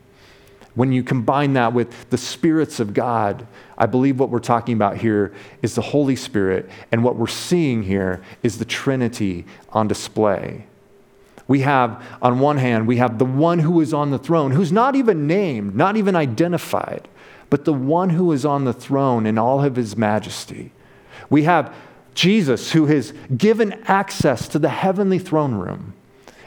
When 0.75 0.93
you 0.93 1.03
combine 1.03 1.55
that 1.55 1.73
with 1.73 2.11
the 2.11 2.19
spirits 2.19 2.79
of 2.81 2.95
God, 2.95 3.47
I 3.77 3.87
believe 3.87 4.21
what 4.21 4.31
we're 4.31 4.39
talking 4.39 4.75
about 4.75 4.97
here 4.97 5.35
is 5.63 5.75
the 5.75 5.83
Holy 5.83 6.17
Spirit, 6.17 6.71
and 6.93 7.03
what 7.03 7.17
we're 7.17 7.27
seeing 7.27 7.83
here 7.83 8.23
is 8.43 8.59
the 8.59 8.65
Trinity 8.65 9.47
on 9.71 9.89
display. 9.89 10.67
We 11.49 11.61
have, 11.61 12.05
on 12.23 12.39
one 12.39 12.59
hand, 12.59 12.87
we 12.87 12.99
have 12.99 13.19
the 13.19 13.25
one 13.25 13.59
who 13.59 13.81
is 13.81 13.93
on 13.93 14.13
the 14.13 14.19
throne, 14.19 14.53
who's 14.53 14.71
not 14.71 14.95
even 14.95 15.27
named, 15.27 15.75
not 15.75 15.97
even 15.97 16.15
identified, 16.15 17.09
but 17.49 17.65
the 17.65 17.73
one 17.73 18.11
who 18.11 18.31
is 18.31 18.45
on 18.45 18.65
the 18.65 18.73
throne 18.73 19.27
in 19.27 19.37
all 19.37 19.65
of 19.65 19.75
his 19.75 19.97
majesty. 19.97 20.71
We 21.29 21.43
have 21.43 21.75
Jesus, 22.15 22.73
who 22.73 22.87
has 22.87 23.13
given 23.37 23.73
access 23.87 24.47
to 24.49 24.61
the 24.61 24.69
heavenly 24.69 25.19
throne 25.19 25.55
room. 25.55 25.95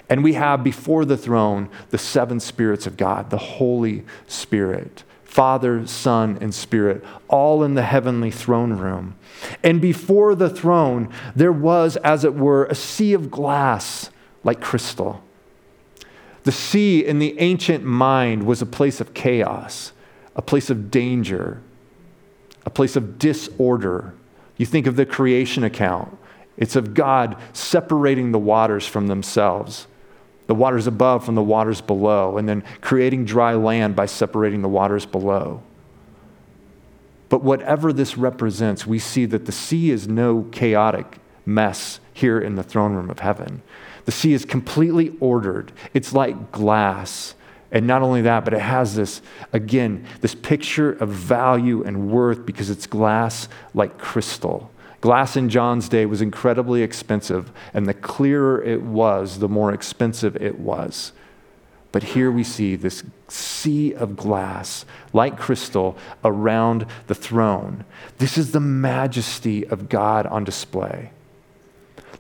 And 0.10 0.24
we 0.24 0.34
have 0.34 0.64
before 0.64 1.06
the 1.06 1.18
throne 1.18 1.70
the 1.90 1.98
seven 1.98 2.40
spirits 2.40 2.86
of 2.86 2.98
God, 2.98 3.30
the 3.30 3.38
Holy 3.38 4.04
Spirit. 4.28 5.04
Father, 5.34 5.88
Son, 5.88 6.38
and 6.42 6.54
Spirit, 6.54 7.04
all 7.28 7.64
in 7.64 7.74
the 7.74 7.82
heavenly 7.82 8.30
throne 8.30 8.74
room. 8.74 9.16
And 9.64 9.82
before 9.82 10.36
the 10.36 10.48
throne, 10.48 11.12
there 11.36 11.52
was, 11.52 11.96
as 11.98 12.24
it 12.24 12.36
were, 12.36 12.66
a 12.66 12.76
sea 12.76 13.14
of 13.14 13.32
glass 13.32 14.12
like 14.44 14.62
crystal. 14.62 15.24
The 16.44 16.52
sea 16.52 17.04
in 17.04 17.18
the 17.18 17.40
ancient 17.40 17.84
mind 17.84 18.46
was 18.46 18.62
a 18.62 18.68
place 18.68 19.02
of 19.02 19.16
chaos, 19.16 19.92
a 20.36 20.44
place 20.44 20.70
of 20.70 20.92
danger, 20.92 21.62
a 22.64 22.70
place 22.70 22.96
of 22.96 23.18
disorder. 23.18 24.14
You 24.58 24.68
think 24.68 24.86
of 24.86 24.98
the 24.98 25.06
creation 25.08 25.64
account, 25.64 26.16
it's 26.58 26.76
of 26.76 26.94
God 26.94 27.38
separating 27.54 28.34
the 28.34 28.38
waters 28.38 28.86
from 28.86 29.08
themselves 29.08 29.88
the 30.48 30.56
waters 30.56 30.88
above 30.88 31.26
from 31.26 31.36
the 31.36 31.44
waters 31.44 31.82
below, 31.82 32.38
and 32.38 32.48
then 32.48 32.64
creating 32.82 33.26
dry 33.26 33.54
land 33.54 33.96
by 33.96 34.06
separating 34.06 34.62
the 34.62 34.70
waters 34.70 35.06
below. 35.06 35.62
But 37.30 37.44
whatever 37.44 37.92
this 37.92 38.18
represents, 38.18 38.86
we 38.86 39.00
see 39.00 39.26
that 39.26 39.46
the 39.46 39.52
sea 39.52 39.90
is 39.90 40.08
no 40.08 40.44
chaotic 40.52 41.18
mess 41.46 42.00
here 42.14 42.40
in 42.40 42.56
the 42.56 42.64
throne 42.64 42.94
room 42.94 43.10
of 43.10 43.20
heaven. 43.20 43.62
The 44.06 44.12
sea 44.12 44.34
is 44.34 44.46
completely 44.46 45.16
ordered, 45.20 45.72
it's 45.94 46.14
like 46.14 46.52
glass. 46.52 47.36
And 47.72 47.88
not 47.88 48.04
only 48.04 48.22
that, 48.22 48.46
but 48.46 48.54
it 48.54 48.62
has 48.62 48.96
this, 48.96 49.24
again, 49.52 50.06
this 50.22 50.36
picture 50.36 50.92
of 50.92 51.10
value 51.10 51.84
and 51.84 52.12
worth 52.12 52.46
because 52.46 52.70
it's 52.70 52.86
glass 52.86 53.50
like 53.74 53.98
crystal. 53.98 54.70
Glass 55.04 55.36
in 55.36 55.50
John's 55.50 55.90
day 55.90 56.06
was 56.06 56.22
incredibly 56.22 56.82
expensive, 56.82 57.52
and 57.74 57.86
the 57.86 57.94
clearer 57.94 58.64
it 58.64 58.84
was, 58.84 59.40
the 59.40 59.50
more 59.50 59.74
expensive 59.74 60.38
it 60.38 60.58
was. 60.58 61.12
But 61.92 62.04
here 62.04 62.32
we 62.32 62.46
see 62.46 62.78
this 62.78 63.04
sea 63.28 63.94
of 63.94 64.16
glass, 64.16 64.86
like 65.12 65.38
crystal, 65.38 65.98
around 66.24 66.86
the 67.08 67.16
throne. 67.16 67.84
This 68.20 68.38
is 68.38 68.54
the 68.54 68.62
majesty 68.62 69.68
of 69.68 69.90
God 69.90 70.26
on 70.26 70.46
display. 70.46 71.12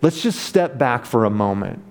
Let's 0.01 0.21
just 0.21 0.41
step 0.41 0.77
back 0.77 1.05
for 1.05 1.23
a 1.23 1.29
moment. 1.29 1.81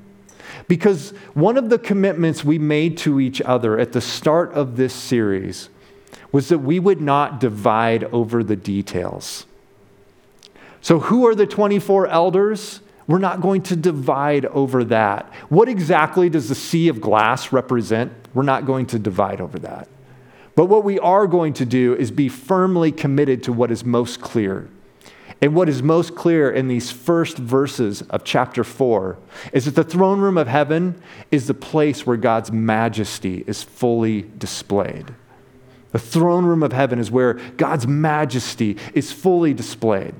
Because 0.68 1.12
one 1.32 1.56
of 1.56 1.70
the 1.70 1.78
commitments 1.78 2.44
we 2.44 2.58
made 2.58 2.98
to 2.98 3.18
each 3.18 3.40
other 3.40 3.78
at 3.78 3.92
the 3.92 4.02
start 4.02 4.52
of 4.52 4.76
this 4.76 4.92
series 4.92 5.70
was 6.32 6.50
that 6.50 6.58
we 6.58 6.78
would 6.78 7.00
not 7.00 7.40
divide 7.40 8.04
over 8.12 8.44
the 8.44 8.56
details. 8.56 9.46
So, 10.82 10.98
who 10.98 11.26
are 11.26 11.34
the 11.34 11.46
24 11.46 12.08
elders? 12.08 12.80
We're 13.06 13.18
not 13.18 13.40
going 13.40 13.62
to 13.62 13.76
divide 13.76 14.46
over 14.46 14.84
that. 14.84 15.32
What 15.48 15.68
exactly 15.68 16.28
does 16.28 16.48
the 16.48 16.54
sea 16.54 16.88
of 16.88 17.00
glass 17.00 17.52
represent? 17.52 18.12
We're 18.34 18.42
not 18.42 18.66
going 18.66 18.86
to 18.86 18.98
divide 18.98 19.40
over 19.40 19.58
that. 19.60 19.88
But 20.54 20.66
what 20.66 20.84
we 20.84 20.98
are 20.98 21.26
going 21.26 21.54
to 21.54 21.64
do 21.64 21.94
is 21.94 22.10
be 22.10 22.28
firmly 22.28 22.92
committed 22.92 23.42
to 23.44 23.52
what 23.52 23.70
is 23.70 23.84
most 23.84 24.20
clear. 24.20 24.68
And 25.40 25.54
what 25.54 25.68
is 25.68 25.82
most 25.82 26.14
clear 26.14 26.50
in 26.50 26.68
these 26.68 26.90
first 26.90 27.36
verses 27.38 28.02
of 28.02 28.22
chapter 28.22 28.62
4 28.62 29.18
is 29.52 29.64
that 29.64 29.74
the 29.74 29.82
throne 29.82 30.20
room 30.20 30.38
of 30.38 30.46
heaven 30.46 31.00
is 31.30 31.46
the 31.46 31.54
place 31.54 32.06
where 32.06 32.16
God's 32.16 32.52
majesty 32.52 33.42
is 33.46 33.62
fully 33.62 34.22
displayed. 34.38 35.14
The 35.90 35.98
throne 35.98 36.44
room 36.44 36.62
of 36.62 36.72
heaven 36.72 36.98
is 36.98 37.10
where 37.10 37.34
God's 37.34 37.86
majesty 37.86 38.76
is 38.94 39.10
fully 39.10 39.52
displayed. 39.52 40.14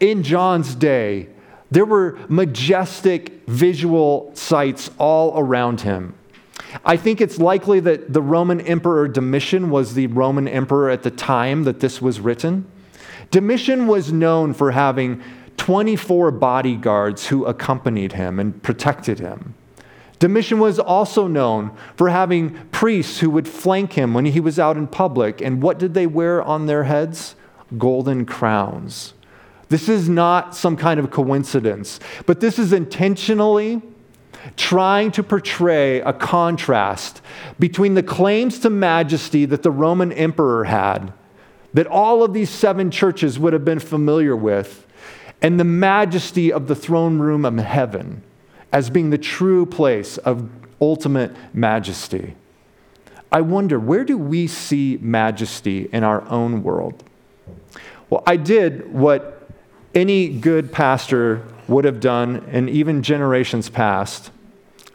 In 0.00 0.22
John's 0.22 0.74
day, 0.74 1.28
there 1.70 1.84
were 1.84 2.18
majestic 2.28 3.46
visual 3.46 4.30
sights 4.34 4.90
all 4.98 5.38
around 5.38 5.82
him. 5.82 6.14
I 6.84 6.96
think 6.96 7.20
it's 7.20 7.38
likely 7.38 7.80
that 7.80 8.12
the 8.12 8.22
Roman 8.22 8.60
Emperor 8.62 9.08
Domitian 9.08 9.70
was 9.70 9.94
the 9.94 10.06
Roman 10.08 10.48
emperor 10.48 10.90
at 10.90 11.02
the 11.02 11.10
time 11.10 11.64
that 11.64 11.80
this 11.80 12.00
was 12.00 12.20
written. 12.20 12.66
Domitian 13.30 13.86
was 13.86 14.12
known 14.12 14.54
for 14.54 14.70
having 14.72 15.22
24 15.56 16.30
bodyguards 16.32 17.26
who 17.26 17.44
accompanied 17.44 18.12
him 18.12 18.38
and 18.38 18.62
protected 18.62 19.18
him. 19.18 19.54
Domitian 20.18 20.58
was 20.58 20.78
also 20.78 21.26
known 21.26 21.70
for 21.96 22.10
having 22.10 22.54
priests 22.68 23.20
who 23.20 23.30
would 23.30 23.48
flank 23.48 23.94
him 23.94 24.12
when 24.12 24.26
he 24.26 24.40
was 24.40 24.58
out 24.58 24.76
in 24.76 24.86
public. 24.86 25.40
And 25.40 25.62
what 25.62 25.78
did 25.78 25.94
they 25.94 26.06
wear 26.06 26.42
on 26.42 26.66
their 26.66 26.84
heads? 26.84 27.34
Golden 27.78 28.26
crowns. 28.26 29.14
This 29.70 29.88
is 29.88 30.08
not 30.08 30.54
some 30.54 30.76
kind 30.76 30.98
of 31.00 31.10
coincidence, 31.10 32.00
but 32.26 32.40
this 32.40 32.58
is 32.58 32.72
intentionally 32.72 33.80
trying 34.56 35.12
to 35.12 35.22
portray 35.22 36.00
a 36.00 36.12
contrast 36.12 37.22
between 37.60 37.94
the 37.94 38.02
claims 38.02 38.58
to 38.58 38.68
majesty 38.68 39.44
that 39.44 39.62
the 39.62 39.70
Roman 39.70 40.10
emperor 40.12 40.64
had, 40.64 41.12
that 41.72 41.86
all 41.86 42.24
of 42.24 42.34
these 42.34 42.50
seven 42.50 42.90
churches 42.90 43.38
would 43.38 43.52
have 43.52 43.64
been 43.64 43.78
familiar 43.78 44.34
with, 44.34 44.88
and 45.40 45.58
the 45.58 45.64
majesty 45.64 46.52
of 46.52 46.66
the 46.66 46.74
throne 46.74 47.20
room 47.20 47.44
of 47.44 47.56
heaven 47.56 48.24
as 48.72 48.90
being 48.90 49.10
the 49.10 49.18
true 49.18 49.64
place 49.64 50.18
of 50.18 50.50
ultimate 50.80 51.32
majesty. 51.54 52.34
I 53.30 53.42
wonder, 53.42 53.78
where 53.78 54.04
do 54.04 54.18
we 54.18 54.48
see 54.48 54.98
majesty 55.00 55.88
in 55.92 56.02
our 56.02 56.28
own 56.28 56.64
world? 56.64 57.04
Well, 58.08 58.24
I 58.26 58.36
did 58.36 58.92
what 58.92 59.39
any 59.94 60.28
good 60.28 60.72
pastor 60.72 61.46
would 61.68 61.84
have 61.84 62.00
done, 62.00 62.44
and 62.50 62.68
even 62.68 63.02
generations 63.02 63.68
past. 63.68 64.30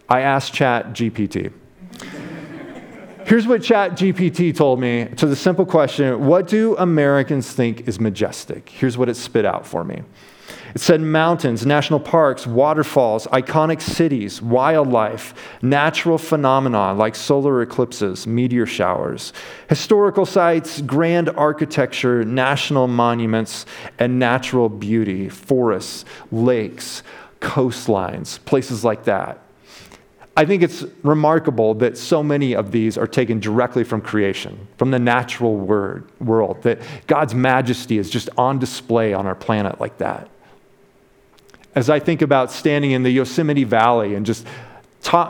I 0.10 0.22
asked 0.22 0.54
Chat 0.54 0.94
GPT. 0.94 1.52
Here's 3.26 3.48
what 3.48 3.64
Chat 3.64 3.94
GPT 3.94 4.56
told 4.56 4.80
me 4.80 5.06
to 5.18 5.26
the 5.26 5.36
simple 5.36 5.66
question 5.66 6.26
What 6.26 6.48
do 6.48 6.76
Americans 6.78 7.52
think 7.52 7.88
is 7.88 8.00
majestic? 8.00 8.70
Here's 8.70 8.98
what 8.98 9.10
it 9.10 9.16
spit 9.16 9.46
out 9.46 9.66
for 9.66 9.84
me. 9.84 10.04
It 10.76 10.82
said 10.82 11.00
mountains, 11.00 11.66
national 11.66 12.02
parks, 12.02 12.46
waterfalls, 12.46 13.28
iconic 13.28 13.82
cities, 13.82 14.42
wildlife, 14.42 15.34
natural 15.62 16.18
phenomena 16.18 16.94
like 16.94 17.16
solar 17.16 17.62
eclipses, 17.62 18.28
meteor 18.28 18.66
showers, 18.66 19.32
historical 19.70 20.26
sites, 20.26 20.82
grand 20.82 21.30
architecture, 21.30 22.26
national 22.26 22.90
monuments, 22.90 23.66
and 24.00 24.20
natural 24.20 24.68
beauty, 24.68 25.30
forests, 25.30 26.04
lakes, 26.30 27.04
coastlines, 27.40 28.44
places 28.44 28.84
like 28.84 29.06
that. 29.06 29.40
I 30.36 30.44
think 30.44 30.62
it's 30.62 30.84
remarkable 31.04 31.74
that 31.76 31.98
so 31.98 32.22
many 32.22 32.54
of 32.54 32.74
these 32.74 32.98
are 32.98 33.08
taken 33.08 33.40
directly 33.40 33.86
from 33.86 34.02
creation, 34.02 34.68
from 34.78 34.92
the 34.92 35.00
natural 35.00 35.56
word, 35.56 36.12
world, 36.20 36.64
that 36.64 36.82
God's 37.08 37.34
majesty 37.34 37.98
is 37.98 38.10
just 38.10 38.30
on 38.38 38.60
display 38.60 39.14
on 39.14 39.26
our 39.26 39.36
planet 39.36 39.80
like 39.80 40.00
that 40.00 40.28
as 41.76 41.90
I 41.90 42.00
think 42.00 42.22
about 42.22 42.52
standing 42.52 42.92
in 42.92 43.04
the 43.04 43.12
Yosemite 43.12 43.66
Valley 43.66 44.16
and 44.16 44.26
just 44.26 44.48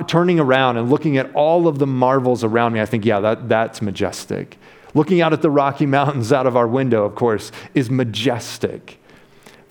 turning 0.08 0.40
around 0.40 0.78
and 0.78 0.90
looking 0.90 1.18
at 1.18 1.34
all 1.34 1.68
of 1.68 1.80
the 1.80 1.88
marvels 1.88 2.44
around 2.44 2.74
me, 2.74 2.80
I 2.80 2.86
think, 2.86 3.04
yeah, 3.04 3.20
that, 3.20 3.50
that's 3.50 3.82
majestic. 3.82 4.58
Looking 4.94 5.22
out 5.22 5.34
at 5.34 5.42
the 5.42 5.50
Rocky 5.50 5.86
Mountains 5.86 6.32
out 6.32 6.48
of 6.48 6.56
our 6.56 6.68
window, 6.68 7.04
of 7.04 7.16
course, 7.16 7.52
is 7.74 7.90
majestic. 7.90 9.00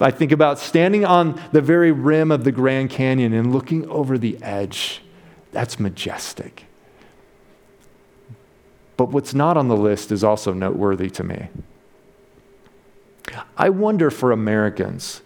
I 0.00 0.10
think 0.10 0.32
about 0.32 0.58
standing 0.58 1.04
on 1.04 1.40
the 1.52 1.62
very 1.62 1.92
rim 1.92 2.30
of 2.30 2.44
the 2.44 2.52
Grand 2.52 2.90
Canyon 2.90 3.32
and 3.32 3.52
looking 3.52 3.88
over 3.88 4.18
the 4.18 4.36
edge. 4.42 5.00
That's 5.52 5.78
majestic. 5.78 6.64
But 8.96 9.10
what's 9.10 9.32
not 9.32 9.56
on 9.56 9.68
the 9.68 9.76
list 9.76 10.12
is 10.12 10.22
also 10.22 10.52
noteworthy 10.52 11.08
to 11.10 11.24
me. 11.24 11.48
I 13.56 13.70
wonder 13.70 14.10
for 14.10 14.32
Americans 14.32 15.22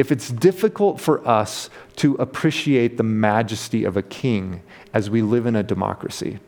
if 0.00 0.10
it's 0.10 0.30
difficult 0.30 0.98
for 0.98 1.26
us 1.28 1.68
to 1.96 2.14
appreciate 2.14 2.96
the 2.96 3.02
majesty 3.02 3.84
of 3.84 3.98
a 3.98 4.02
king 4.02 4.62
as 4.94 5.10
we 5.10 5.20
live 5.20 5.44
in 5.44 5.54
a 5.54 5.62
democracy, 5.62 6.38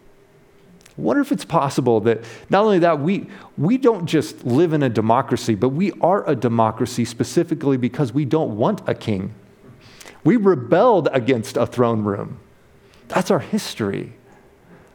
wonder 0.97 1.21
if 1.21 1.31
it's 1.31 1.45
possible 1.45 2.01
that 2.01 2.25
not 2.49 2.65
only 2.65 2.79
that, 2.79 3.01
we, 3.01 3.29
we 3.59 3.77
don't 3.77 4.07
just 4.07 4.43
live 4.47 4.73
in 4.73 4.83
a 4.83 4.89
democracy, 4.89 5.55
but 5.55 5.69
we 5.69 5.93
are 6.01 6.27
a 6.27 6.35
democracy 6.35 7.05
specifically 7.05 7.77
because 7.77 8.11
we 8.11 8.25
don't 8.25 8.57
want 8.57 8.81
a 8.89 8.95
king. 8.95 9.35
We 10.25 10.37
rebelled 10.37 11.11
against 11.13 11.59
a 11.59 11.67
throne 11.67 12.05
room. 12.05 12.39
That's 13.09 13.31
our 13.31 13.41
history. 13.41 14.15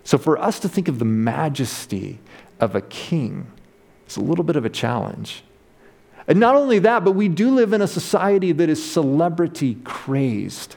So 0.04 0.17
for 0.17 0.36
us 0.39 0.60
to 0.62 0.70
think 0.70 0.88
of 0.88 0.98
the 0.98 1.06
majesty 1.06 2.17
of 2.60 2.74
a 2.74 2.82
king, 2.82 3.52
it's 4.08 4.15
a 4.15 4.22
little 4.22 4.43
bit 4.43 4.56
of 4.56 4.65
a 4.65 4.70
challenge. 4.70 5.43
And 6.28 6.40
not 6.40 6.56
only 6.56 6.80
that, 6.80 7.06
but 7.06 7.13
we 7.13 7.30
do 7.30 7.52
live 7.52 7.74
in 7.74 7.82
a 7.82 7.88
society 7.88 8.52
that 8.52 8.70
is 8.70 8.84
celebrity 8.84 9.76
crazed. 9.84 10.76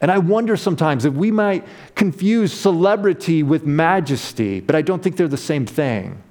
And 0.00 0.10
I 0.10 0.18
wonder 0.18 0.56
sometimes 0.56 1.04
if 1.04 1.12
we 1.14 1.30
might 1.30 1.66
confuse 1.94 2.52
celebrity 2.52 3.42
with 3.42 3.66
majesty, 3.66 4.60
but 4.60 4.74
I 4.74 4.82
don't 4.82 5.02
think 5.02 5.16
they're 5.16 5.28
the 5.28 5.36
same 5.36 5.66
thing. 5.66 6.22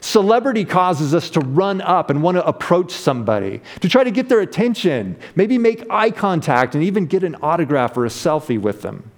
Celebrity 0.00 0.64
causes 0.64 1.14
us 1.14 1.30
to 1.30 1.40
run 1.40 1.80
up 1.80 2.10
and 2.10 2.22
want 2.22 2.36
to 2.36 2.46
approach 2.46 2.92
somebody, 2.92 3.62
to 3.80 3.88
try 3.88 4.04
to 4.04 4.10
get 4.10 4.28
their 4.28 4.40
attention, 4.40 5.16
maybe 5.34 5.56
make 5.56 5.84
eye 5.88 6.10
contact, 6.10 6.74
and 6.74 6.84
even 6.84 7.06
get 7.06 7.24
an 7.24 7.36
autograph 7.36 7.96
or 7.96 8.04
a 8.04 8.10
selfie 8.10 8.60
with 8.60 8.82
them. 8.82 9.10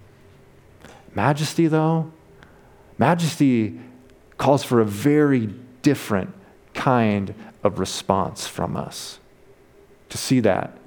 Majesty, 1.14 1.66
though, 1.66 2.12
majesty 2.98 3.80
calls 4.36 4.62
for 4.62 4.80
a 4.80 4.84
very 4.84 5.46
different 5.82 6.32
kind 6.74 7.34
of 7.66 7.78
response 7.78 8.46
from 8.46 8.76
us. 8.76 9.18
To 10.10 10.18
see 10.18 10.40
that, 10.40 10.78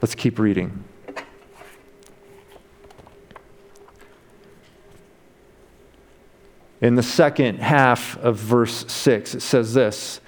let's 0.00 0.14
keep 0.14 0.38
reading. 0.38 0.84
In 6.80 6.96
the 6.96 7.02
second 7.02 7.60
half 7.60 8.16
of 8.16 8.36
verse 8.36 8.84
6, 8.92 9.36
it 9.36 9.40
says 9.40 9.74
this 9.74 10.20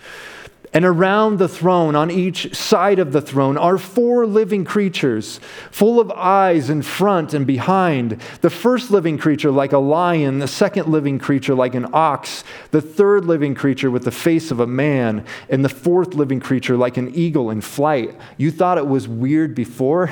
and 0.74 0.84
around 0.84 1.38
the 1.38 1.46
throne, 1.46 1.94
on 1.94 2.10
each 2.10 2.52
side 2.52 2.98
of 2.98 3.12
the 3.12 3.20
throne, 3.20 3.56
are 3.56 3.78
four 3.78 4.26
living 4.26 4.64
creatures, 4.64 5.38
full 5.70 6.00
of 6.00 6.10
eyes 6.10 6.68
in 6.68 6.82
front 6.82 7.32
and 7.32 7.46
behind. 7.46 8.20
The 8.40 8.50
first 8.50 8.90
living 8.90 9.16
creature 9.16 9.52
like 9.52 9.72
a 9.72 9.78
lion, 9.78 10.40
the 10.40 10.48
second 10.48 10.88
living 10.88 11.20
creature 11.20 11.54
like 11.54 11.76
an 11.76 11.86
ox, 11.92 12.42
the 12.72 12.80
third 12.80 13.24
living 13.24 13.54
creature 13.54 13.88
with 13.88 14.02
the 14.02 14.10
face 14.10 14.50
of 14.50 14.58
a 14.58 14.66
man, 14.66 15.24
and 15.48 15.64
the 15.64 15.68
fourth 15.68 16.14
living 16.14 16.40
creature 16.40 16.76
like 16.76 16.96
an 16.96 17.14
eagle 17.14 17.50
in 17.50 17.60
flight. 17.60 18.18
You 18.36 18.50
thought 18.50 18.76
it 18.76 18.88
was 18.88 19.06
weird 19.06 19.54
before? 19.54 20.10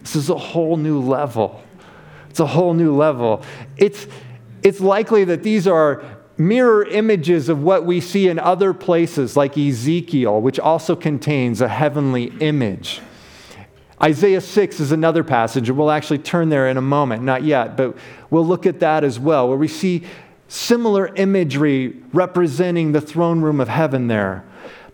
This 0.00 0.16
is 0.16 0.28
a 0.28 0.36
whole 0.36 0.76
new 0.76 1.00
level. 1.00 1.62
It's 2.30 2.40
a 2.40 2.46
whole 2.46 2.74
new 2.74 2.96
level. 2.96 3.44
It's, 3.76 4.08
it's 4.64 4.80
likely 4.80 5.22
that 5.24 5.44
these 5.44 5.68
are 5.68 6.02
mirror 6.40 6.86
images 6.86 7.50
of 7.50 7.62
what 7.62 7.84
we 7.84 8.00
see 8.00 8.26
in 8.26 8.38
other 8.38 8.72
places, 8.72 9.36
like 9.36 9.58
Ezekiel, 9.58 10.40
which 10.40 10.58
also 10.58 10.96
contains 10.96 11.60
a 11.60 11.68
heavenly 11.68 12.32
image. 12.40 13.02
Isaiah 14.02 14.40
6 14.40 14.80
is 14.80 14.90
another 14.90 15.22
passage, 15.22 15.68
and 15.68 15.76
we'll 15.76 15.90
actually 15.90 16.18
turn 16.18 16.48
there 16.48 16.66
in 16.68 16.78
a 16.78 16.82
moment, 16.82 17.22
not 17.22 17.44
yet, 17.44 17.76
but 17.76 17.94
we'll 18.30 18.46
look 18.46 18.64
at 18.64 18.80
that 18.80 19.04
as 19.04 19.20
well, 19.20 19.48
where 19.48 19.58
we 19.58 19.68
see 19.68 20.02
similar 20.48 21.14
imagery 21.14 21.94
representing 22.14 22.92
the 22.92 23.02
throne 23.02 23.42
room 23.42 23.60
of 23.60 23.68
heaven 23.68 24.08
there. 24.08 24.42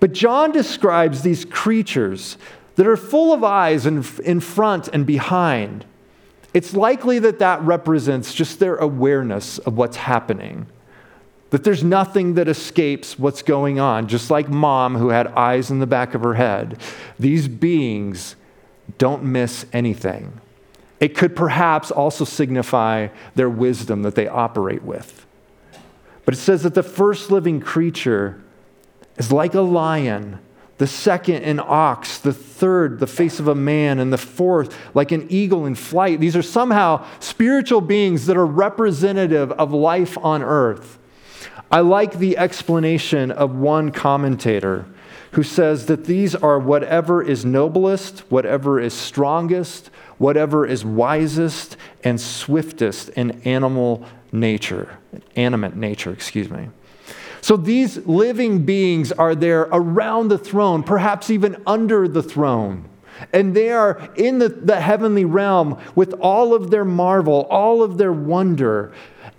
But 0.01 0.13
John 0.13 0.51
describes 0.51 1.23
these 1.23 1.45
creatures 1.45 2.39
that 2.75 2.89
are 2.89 2.97
full 2.97 3.33
of 3.33 3.45
eyes 3.45 3.87
in, 3.87 4.05
in 4.25 4.41
front 4.41 4.89
and 4.89 5.07
behind. 5.07 5.85
It's 6.53 6.75
likely 6.75 7.21
that 7.21 7.39
that 7.39 7.63
represents 7.63 8.35
just 8.35 8.59
their 8.59 8.75
awareness 8.77 9.59
of 9.59 9.77
what's 9.77 9.97
happening. 9.97 10.67
That 11.51 11.63
there's 11.63 11.85
nothing 11.85 12.35
that 12.35 12.49
escapes 12.49 13.19
what's 13.19 13.43
going 13.43 13.79
on. 13.79 14.09
Just 14.09 14.31
like 14.31 14.49
mom 14.49 14.97
who 14.97 15.11
had 15.11 15.29
eyes 15.29 15.71
in 15.71 15.79
the 15.79 15.87
back 15.87 16.15
of 16.15 16.23
her 16.23 16.35
head, 16.35 16.81
these 17.19 17.47
beings 17.47 18.37
don't 18.99 19.23
miss 19.23 19.67
anything. 19.73 20.41
It 20.99 21.17
could 21.17 21.37
perhaps 21.37 21.91
also 21.91 22.25
signify 22.25 23.09
their 23.35 23.51
wisdom 23.51 24.03
that 24.03 24.15
they 24.15 24.27
operate 24.27 24.83
with. 24.83 25.27
But 26.25 26.35
it 26.35 26.39
says 26.39 26.63
that 26.65 26.75
the 26.75 26.83
first 26.83 27.31
living 27.31 27.61
creature 27.61 28.43
is 29.17 29.31
like 29.31 29.55
a 29.55 29.61
lion, 29.61 30.41
the 30.79 30.87
second, 30.87 31.43
an 31.43 31.61
ox, 31.61 32.19
the 32.19 32.33
third, 32.33 32.99
the 32.99 33.07
face 33.07 33.39
of 33.39 33.49
a 33.49 33.55
man, 33.55 33.99
and 33.99 34.13
the 34.13 34.19
fourth, 34.19 34.77
like 34.95 35.13
an 35.13 35.27
eagle 35.31 35.67
in 35.67 35.75
flight. 35.75 36.19
These 36.19 36.37
are 36.37 36.43
somehow 36.43 37.07
spiritual 37.21 37.81
beings 37.81 38.27
that 38.27 38.37
are 38.37 38.47
representative 38.47 39.53
of 39.53 39.73
life 39.73 40.19
on 40.19 40.43
earth. 40.43 40.99
I 41.71 41.81
like 41.81 42.19
the 42.19 42.39
explanation 42.39 43.31
of 43.31 43.57
one 43.57 43.91
commentator 43.91 44.87
who 45.33 45.43
says 45.43 45.87
that 45.87 46.05
these 46.05 46.35
are 46.35 46.59
whatever 46.59 47.23
is 47.23 47.45
noblest, 47.45 48.21
whatever 48.31 48.81
is 48.81 48.95
strongest, 48.95 49.89
whatever 50.19 50.65
is 50.65 50.85
wisest 50.85 51.77
and 52.05 52.21
swiftest 52.21 53.09
in 53.11 53.43
animal 53.43 54.07
nature, 54.33 54.97
animate 55.35 55.77
nature, 55.77 56.11
excuse 56.11 56.49
me. 56.49 56.69
So 57.41 57.57
these 57.57 57.99
living 58.07 58.65
beings 58.65 59.13
are 59.13 59.35
there 59.35 59.63
around 59.73 60.29
the 60.29 60.39
throne, 60.39 60.83
perhaps 60.83 61.31
even 61.31 61.63
under 61.67 62.09
the 62.09 62.23
throne. 62.23 62.89
And 63.33 63.55
they 63.55 63.71
are 63.71 64.11
in 64.17 64.39
the, 64.39 64.49
the 64.49 64.81
heavenly 64.81 65.25
realm 65.25 65.79
with 65.95 66.13
all 66.15 66.55
of 66.55 66.71
their 66.71 66.85
marvel, 66.85 67.47
all 67.51 67.83
of 67.83 67.99
their 67.99 68.13
wonder. 68.13 68.93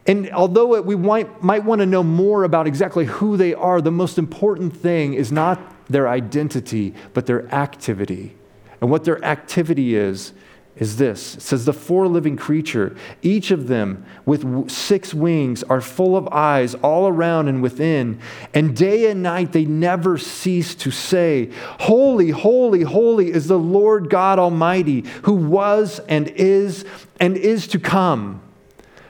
And 0.08 0.32
although 0.32 0.82
we 0.82 0.96
might, 0.96 1.43
might 1.43 1.65
want 1.65 1.80
to 1.80 1.86
know 1.86 2.02
more 2.02 2.46
about 2.46 2.65
exactly 2.65 3.06
who 3.06 3.36
they 3.36 3.54
are, 3.54 3.82
the 3.82 3.91
most 3.91 4.17
important 4.17 4.76
thing 4.76 5.13
is 5.13 5.32
not 5.32 5.60
their 5.89 6.08
identity, 6.08 6.93
but 7.13 7.26
their 7.26 7.54
activity. 7.54 8.36
And 8.80 8.89
what 8.89 9.04
their 9.04 9.24
activity 9.24 9.96
is, 9.96 10.32
is 10.78 10.98
this 10.98 11.36
it 11.36 11.41
says, 11.41 11.65
The 11.65 11.74
four 11.74 12.08
living 12.08 12.38
creature, 12.38 12.96
each 13.22 13.52
of 13.52 13.67
them 13.67 14.06
with 14.26 14.70
six 14.70 15.13
wings, 15.13 15.63
are 15.63 15.82
full 15.82 16.15
of 16.15 16.28
eyes 16.30 16.76
all 16.76 17.08
around 17.08 17.48
and 17.48 17.62
within. 17.62 18.20
And 18.54 18.76
day 18.76 19.10
and 19.10 19.24
night 19.24 19.52
they 19.52 19.65
never 19.65 20.17
cease 20.17 20.76
to 20.76 20.91
say, 20.91 21.50
Holy, 21.80 22.30
holy, 22.30 22.84
holy 22.84 23.32
is 23.32 23.48
the 23.48 23.60
Lord 23.60 24.10
God 24.10 24.39
Almighty, 24.39 25.04
who 25.24 25.34
was 25.34 26.00
and 26.08 26.28
is 26.30 26.86
and 27.20 27.36
is 27.36 27.67
to 27.70 27.80
come. 27.80 28.41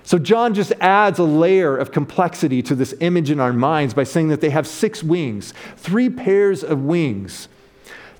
So, 0.07 0.17
John 0.17 0.53
just 0.53 0.71
adds 0.79 1.19
a 1.19 1.25
layer 1.25 1.75
of 1.75 1.91
complexity 1.91 2.61
to 2.61 2.75
this 2.75 2.95
image 3.01 3.29
in 3.29 3.41
our 3.41 3.51
minds 3.51 3.93
by 3.93 4.05
saying 4.05 4.29
that 4.29 4.39
they 4.39 4.51
have 4.51 4.65
six 4.65 5.03
wings, 5.03 5.53
three 5.75 6.09
pairs 6.09 6.63
of 6.63 6.81
wings. 6.81 7.49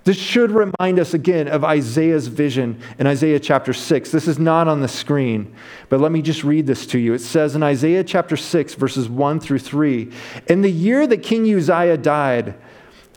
This 0.04 0.18
should 0.18 0.52
remind 0.52 1.00
us 1.00 1.14
again 1.14 1.48
of 1.48 1.64
Isaiah's 1.64 2.28
vision 2.28 2.82
in 3.00 3.08
Isaiah 3.08 3.40
chapter 3.40 3.72
6. 3.72 4.12
This 4.12 4.28
is 4.28 4.38
not 4.38 4.68
on 4.68 4.82
the 4.82 4.90
screen, 4.90 5.56
but 5.88 6.02
let 6.02 6.12
me 6.12 6.22
just 6.22 6.44
read 6.44 6.68
this 6.68 6.86
to 6.88 7.00
you. 7.00 7.14
It 7.14 7.22
says 7.22 7.56
in 7.56 7.64
Isaiah 7.64 8.04
chapter 8.04 8.36
6, 8.36 8.74
verses 8.74 9.08
1 9.08 9.40
through 9.40 9.60
3 9.60 10.12
In 10.48 10.64
the 10.64 10.72
year 10.72 11.08
that 11.08 11.24
King 11.24 11.46
Uzziah 11.56 11.96
died, 11.96 12.56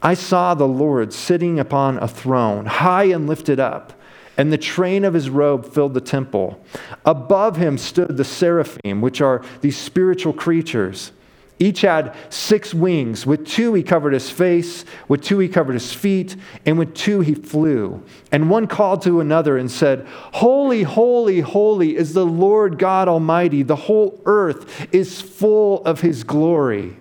I 0.01 0.15
saw 0.15 0.55
the 0.55 0.69
Lord 0.69 1.13
sitting 1.13 1.59
upon 1.59 1.99
a 1.99 2.07
throne, 2.07 2.67
high 2.67 3.07
and 3.07 3.27
lifted 3.27 3.59
up 3.59 4.00
and 4.41 4.51
the 4.51 4.57
train 4.57 5.05
of 5.05 5.13
his 5.13 5.29
robe 5.29 5.71
filled 5.71 5.93
the 5.93 6.01
temple. 6.01 6.65
Above 7.05 7.59
him 7.59 7.77
stood 7.77 8.17
the 8.17 8.25
seraphim, 8.25 9.03
which 9.03 9.21
are 9.21 9.45
these 9.61 9.77
spiritual 9.77 10.33
creatures. 10.33 11.13
Each 11.59 11.83
had 11.83 12.17
six 12.31 12.73
wings. 12.73 13.27
With 13.27 13.47
two, 13.47 13.75
he 13.75 13.83
covered 13.83 14.15
his 14.15 14.31
face. 14.31 14.87
With 15.09 15.21
two, 15.21 15.41
he 15.41 15.49
covered 15.51 15.75
his 15.75 15.93
feet. 15.93 16.37
And 16.65 16.79
with 16.79 16.95
two, 16.95 17.21
he 17.21 17.35
flew. 17.35 18.03
And 18.33 18.49
one 18.49 18.67
called 18.67 19.03
to 19.03 19.21
another 19.21 19.59
and 19.59 19.71
said, 19.71 20.07
Holy, 20.09 20.85
holy, 20.85 21.41
holy 21.41 21.95
is 21.95 22.15
the 22.15 22.25
Lord 22.25 22.79
God 22.79 23.09
Almighty. 23.09 23.63
The 23.63 23.77
whole 23.77 24.23
earth 24.25 24.89
is 24.91 25.21
full 25.21 25.85
of 25.85 26.01
his 26.01 26.25
glory. 26.25 26.97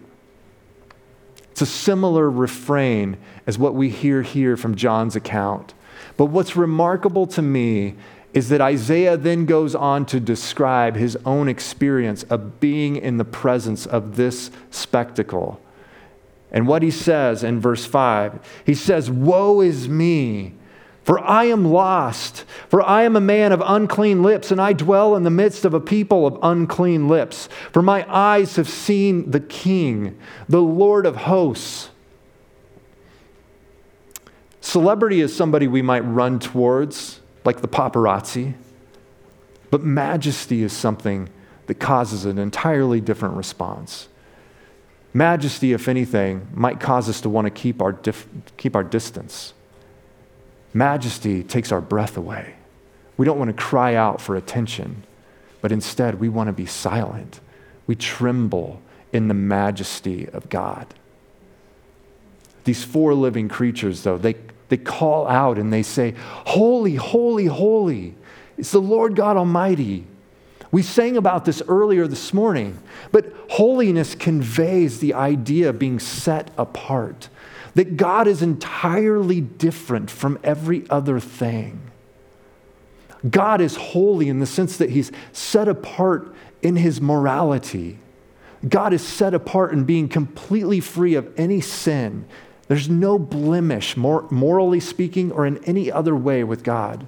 It's 1.51 1.61
a 1.61 1.65
similar 1.65 2.29
refrain 2.29 3.15
as 3.47 3.57
what 3.57 3.75
we 3.75 3.87
hear 3.87 4.23
here 4.23 4.57
from 4.57 4.75
John's 4.75 5.15
account. 5.15 5.73
But 6.19 6.25
what's 6.25 6.57
remarkable 6.57 7.27
to 7.27 7.41
me 7.41 7.95
is 8.33 8.49
that 8.49 8.59
Isaiah 8.59 9.15
then 9.15 9.45
goes 9.45 9.73
on 9.73 10.05
to 10.07 10.19
describe 10.19 10.97
his 10.97 11.17
own 11.25 11.47
experience 11.47 12.23
of 12.23 12.59
being 12.59 12.97
in 12.97 13.15
the 13.15 13.23
presence 13.23 13.85
of 13.85 14.17
this 14.17 14.51
spectacle. 14.69 15.61
And 16.51 16.67
what 16.67 16.83
he 16.83 16.91
says 16.91 17.41
in 17.41 17.61
verse 17.61 17.85
5 17.85 18.37
he 18.65 18.75
says, 18.75 19.09
Woe 19.09 19.61
is 19.61 19.87
me! 19.87 20.55
For 21.03 21.21
I 21.21 21.45
am 21.45 21.63
lost, 21.63 22.43
for 22.67 22.81
I 22.83 23.03
am 23.03 23.15
a 23.15 23.21
man 23.21 23.53
of 23.53 23.63
unclean 23.65 24.21
lips, 24.21 24.51
and 24.51 24.59
I 24.59 24.73
dwell 24.73 25.15
in 25.15 25.23
the 25.23 25.29
midst 25.29 25.63
of 25.63 25.73
a 25.73 25.79
people 25.79 26.27
of 26.27 26.37
unclean 26.43 27.07
lips. 27.07 27.47
For 27.71 27.81
my 27.81 28.05
eyes 28.13 28.57
have 28.57 28.67
seen 28.67 29.31
the 29.31 29.39
King, 29.39 30.19
the 30.49 30.61
Lord 30.61 31.05
of 31.05 31.15
hosts. 31.15 31.91
Celebrity 34.69 35.19
is 35.19 35.35
somebody 35.35 35.67
we 35.67 35.81
might 35.81 36.01
run 36.01 36.37
towards, 36.37 37.21
like 37.43 37.61
the 37.61 37.67
paparazzi. 37.67 38.53
But 39.71 39.81
majesty 39.81 40.61
is 40.61 40.71
something 40.71 41.27
that 41.65 41.79
causes 41.79 42.23
an 42.25 42.37
entirely 42.37 43.01
different 43.01 43.35
response. 43.35 44.09
Majesty, 45.11 45.73
if 45.73 45.87
anything, 45.87 46.47
might 46.53 46.79
cause 46.79 47.09
us 47.09 47.19
to 47.21 47.29
want 47.29 47.45
to 47.45 47.49
keep 47.49 47.81
our, 47.81 47.93
dif- 47.93 48.27
keep 48.57 48.75
our 48.75 48.83
distance. 48.83 49.55
Majesty 50.71 51.41
takes 51.41 51.71
our 51.71 51.81
breath 51.81 52.15
away. 52.15 52.53
We 53.17 53.25
don't 53.25 53.39
want 53.39 53.49
to 53.49 53.59
cry 53.59 53.95
out 53.95 54.21
for 54.21 54.35
attention, 54.35 55.03
but 55.61 55.71
instead 55.71 56.19
we 56.19 56.29
want 56.29 56.45
to 56.45 56.53
be 56.53 56.67
silent. 56.67 57.39
We 57.87 57.95
tremble 57.95 58.83
in 59.11 59.29
the 59.29 59.33
majesty 59.33 60.29
of 60.29 60.47
God. 60.47 60.93
These 62.65 62.83
four 62.83 63.15
living 63.15 63.49
creatures, 63.49 64.03
though, 64.03 64.19
they, 64.19 64.35
they 64.69 64.77
call 64.77 65.27
out 65.27 65.57
and 65.57 65.73
they 65.73 65.83
say, 65.83 66.13
Holy, 66.45 66.95
holy, 66.95 67.45
holy. 67.45 68.15
It's 68.57 68.71
the 68.71 68.81
Lord 68.81 69.15
God 69.15 69.37
Almighty. 69.37 70.05
We 70.71 70.83
sang 70.83 71.17
about 71.17 71.45
this 71.45 71.63
earlier 71.67 72.07
this 72.07 72.33
morning, 72.33 72.77
but 73.11 73.33
holiness 73.49 74.13
conveys 74.13 74.99
the 74.99 75.15
idea 75.15 75.69
of 75.69 75.79
being 75.79 75.99
set 75.99 76.51
apart, 76.57 77.29
that 77.73 77.97
God 77.97 78.27
is 78.27 78.43
entirely 78.43 79.41
different 79.41 80.11
from 80.11 80.37
every 80.43 80.87
other 80.89 81.19
thing. 81.19 81.81
God 83.27 83.61
is 83.61 83.75
holy 83.75 84.29
in 84.29 84.39
the 84.39 84.45
sense 84.45 84.77
that 84.77 84.91
he's 84.91 85.11
set 85.33 85.67
apart 85.67 86.33
in 86.61 86.75
his 86.75 87.01
morality. 87.01 87.99
God 88.67 88.93
is 88.93 89.05
set 89.05 89.33
apart 89.33 89.73
in 89.73 89.85
being 89.85 90.07
completely 90.07 90.79
free 90.79 91.15
of 91.15 91.33
any 91.37 91.61
sin 91.61 92.25
there's 92.69 92.87
no 92.87 93.17
blemish, 93.17 93.97
mor- 93.97 94.27
morally 94.29 94.79
speaking, 94.79 95.31
or 95.31 95.45
in 95.45 95.57
any 95.65 95.91
other 95.91 96.15
way 96.15 96.43
with 96.43 96.63
God. 96.63 97.05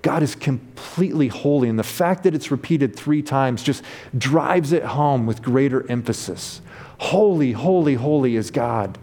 God 0.00 0.22
is 0.22 0.36
completely 0.36 1.26
holy, 1.26 1.68
and 1.68 1.76
the 1.76 1.82
fact 1.82 2.22
that 2.22 2.36
it's 2.36 2.52
repeated 2.52 2.94
three 2.94 3.20
times 3.20 3.64
just 3.64 3.82
drives 4.16 4.72
it 4.72 4.84
home 4.84 5.26
with 5.26 5.42
greater 5.42 5.90
emphasis. 5.90 6.62
Holy, 6.98 7.50
holy, 7.50 7.94
holy 7.94 8.36
is 8.36 8.52
God. 8.52 8.96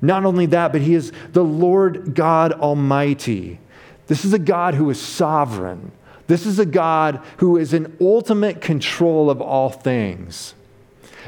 Not 0.00 0.24
only 0.24 0.46
that, 0.46 0.72
but 0.72 0.80
He 0.80 0.94
is 0.94 1.12
the 1.32 1.44
Lord 1.44 2.14
God 2.14 2.52
Almighty. 2.52 3.60
This 4.06 4.24
is 4.24 4.32
a 4.32 4.38
God 4.38 4.72
who 4.72 4.88
is 4.88 4.98
sovereign. 4.98 5.92
This 6.28 6.46
is 6.46 6.58
a 6.58 6.66
God 6.66 7.20
who 7.38 7.58
is 7.58 7.74
in 7.74 7.94
ultimate 8.00 8.62
control 8.62 9.28
of 9.28 9.42
all 9.42 9.68
things. 9.68 10.54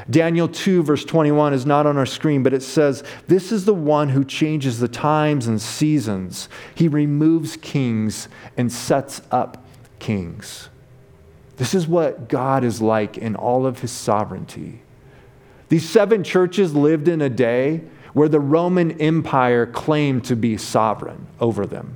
Daniel 0.09 0.47
2, 0.47 0.83
verse 0.83 1.05
21 1.05 1.53
is 1.53 1.65
not 1.65 1.85
on 1.85 1.97
our 1.97 2.05
screen, 2.05 2.43
but 2.43 2.53
it 2.53 2.63
says, 2.63 3.03
This 3.27 3.51
is 3.51 3.65
the 3.65 3.73
one 3.73 4.09
who 4.09 4.23
changes 4.23 4.79
the 4.79 4.87
times 4.87 5.47
and 5.47 5.61
seasons. 5.61 6.49
He 6.75 6.87
removes 6.87 7.57
kings 7.57 8.27
and 8.57 8.71
sets 8.71 9.21
up 9.31 9.63
kings. 9.99 10.69
This 11.57 11.73
is 11.73 11.87
what 11.87 12.27
God 12.27 12.63
is 12.63 12.81
like 12.81 13.17
in 13.17 13.35
all 13.35 13.65
of 13.65 13.79
his 13.79 13.91
sovereignty. 13.91 14.81
These 15.69 15.87
seven 15.87 16.23
churches 16.23 16.73
lived 16.73 17.07
in 17.07 17.21
a 17.21 17.29
day 17.29 17.83
where 18.13 18.29
the 18.29 18.39
Roman 18.39 18.99
Empire 18.99 19.65
claimed 19.65 20.25
to 20.25 20.35
be 20.35 20.57
sovereign 20.57 21.27
over 21.39 21.65
them. 21.65 21.95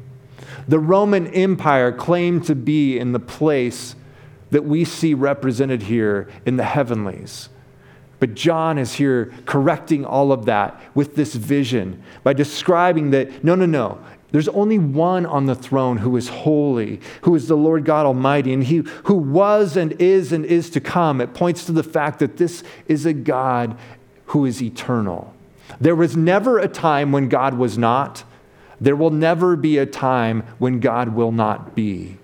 The 0.67 0.79
Roman 0.79 1.27
Empire 1.27 1.91
claimed 1.91 2.45
to 2.45 2.55
be 2.55 2.97
in 2.97 3.11
the 3.11 3.19
place 3.19 3.95
that 4.51 4.63
we 4.63 4.85
see 4.85 5.13
represented 5.13 5.83
here 5.83 6.29
in 6.45 6.55
the 6.55 6.63
heavenlies. 6.63 7.49
But 8.19 8.33
John 8.33 8.77
is 8.77 8.93
here 8.93 9.33
correcting 9.45 10.05
all 10.05 10.31
of 10.31 10.45
that 10.45 10.79
with 10.93 11.15
this 11.15 11.35
vision 11.35 12.01
by 12.23 12.33
describing 12.33 13.11
that 13.11 13.43
no, 13.43 13.55
no, 13.55 13.65
no. 13.65 13.99
There's 14.31 14.47
only 14.49 14.79
one 14.79 15.25
on 15.25 15.45
the 15.45 15.55
throne 15.55 15.97
who 15.97 16.17
is 16.17 16.27
holy, 16.27 16.99
who 17.21 17.35
is 17.35 17.47
the 17.47 17.55
Lord 17.55 17.85
God 17.85 18.05
Almighty, 18.05 18.51
and 18.51 18.63
he 18.63 18.83
who 19.03 19.15
was 19.15 19.77
and 19.77 19.93
is 19.93 20.33
and 20.33 20.45
is 20.45 20.69
to 20.71 20.81
come. 20.81 21.21
It 21.21 21.33
points 21.33 21.65
to 21.65 21.71
the 21.71 21.83
fact 21.83 22.19
that 22.19 22.37
this 22.37 22.63
is 22.87 23.05
a 23.05 23.13
God 23.13 23.77
who 24.27 24.45
is 24.45 24.61
eternal. 24.61 25.33
There 25.79 25.95
was 25.95 26.17
never 26.17 26.59
a 26.59 26.67
time 26.67 27.11
when 27.11 27.29
God 27.29 27.53
was 27.53 27.77
not. 27.77 28.23
There 28.81 28.95
will 28.95 29.11
never 29.11 29.55
be 29.55 29.77
a 29.77 29.85
time 29.85 30.43
when 30.57 30.79
God 30.79 31.09
will 31.09 31.31
not 31.31 31.75
be. 31.75 32.17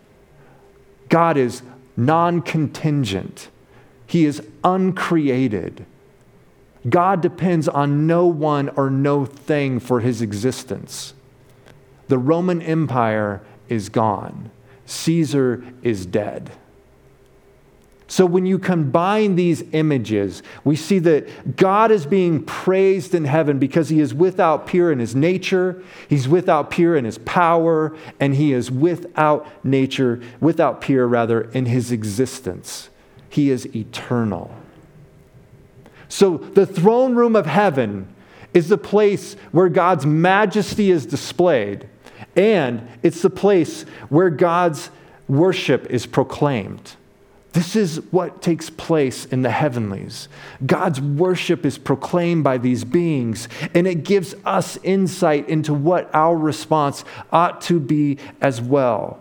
God 1.07 1.37
is 1.37 1.61
non 1.95 2.41
contingent. 2.41 3.49
He 4.11 4.25
is 4.25 4.41
uncreated. 4.61 5.85
God 6.89 7.21
depends 7.21 7.69
on 7.69 8.07
no 8.07 8.25
one 8.25 8.67
or 8.75 8.89
no 8.89 9.23
thing 9.25 9.79
for 9.79 10.01
his 10.01 10.21
existence. 10.21 11.13
The 12.09 12.17
Roman 12.17 12.61
Empire 12.61 13.41
is 13.69 13.87
gone, 13.87 14.51
Caesar 14.85 15.63
is 15.81 16.05
dead. 16.05 16.51
So 18.07 18.25
when 18.25 18.45
you 18.45 18.59
combine 18.59 19.37
these 19.37 19.63
images, 19.71 20.43
we 20.65 20.75
see 20.75 20.99
that 20.99 21.55
God 21.55 21.89
is 21.89 22.05
being 22.05 22.43
praised 22.43 23.15
in 23.15 23.23
heaven 23.23 23.59
because 23.59 23.87
he 23.87 24.01
is 24.01 24.13
without 24.13 24.67
peer 24.67 24.91
in 24.91 24.99
his 24.99 25.15
nature, 25.15 25.81
he's 26.09 26.27
without 26.27 26.69
peer 26.69 26.97
in 26.97 27.05
his 27.05 27.19
power, 27.19 27.95
and 28.19 28.35
he 28.35 28.51
is 28.51 28.69
without 28.69 29.47
nature, 29.63 30.19
without 30.41 30.81
peer 30.81 31.05
rather, 31.05 31.43
in 31.51 31.67
his 31.67 31.93
existence. 31.93 32.89
He 33.31 33.49
is 33.49 33.65
eternal. 33.75 34.53
So 36.09 36.37
the 36.37 36.65
throne 36.65 37.15
room 37.15 37.35
of 37.35 37.45
heaven 37.45 38.13
is 38.53 38.67
the 38.67 38.77
place 38.77 39.35
where 39.53 39.69
God's 39.69 40.05
majesty 40.05 40.91
is 40.91 41.05
displayed, 41.05 41.87
and 42.35 42.85
it's 43.01 43.21
the 43.21 43.29
place 43.29 43.83
where 44.09 44.29
God's 44.29 44.91
worship 45.29 45.89
is 45.89 46.05
proclaimed. 46.05 46.97
This 47.53 47.77
is 47.77 48.01
what 48.11 48.41
takes 48.41 48.69
place 48.69 49.23
in 49.23 49.41
the 49.41 49.51
heavenlies. 49.51 50.27
God's 50.65 50.99
worship 50.99 51.65
is 51.65 51.77
proclaimed 51.77 52.43
by 52.43 52.57
these 52.57 52.83
beings, 52.83 53.47
and 53.73 53.87
it 53.87 54.03
gives 54.03 54.35
us 54.43 54.77
insight 54.83 55.47
into 55.47 55.73
what 55.73 56.13
our 56.13 56.37
response 56.37 57.05
ought 57.31 57.61
to 57.61 57.79
be 57.79 58.17
as 58.41 58.61
well. 58.61 59.20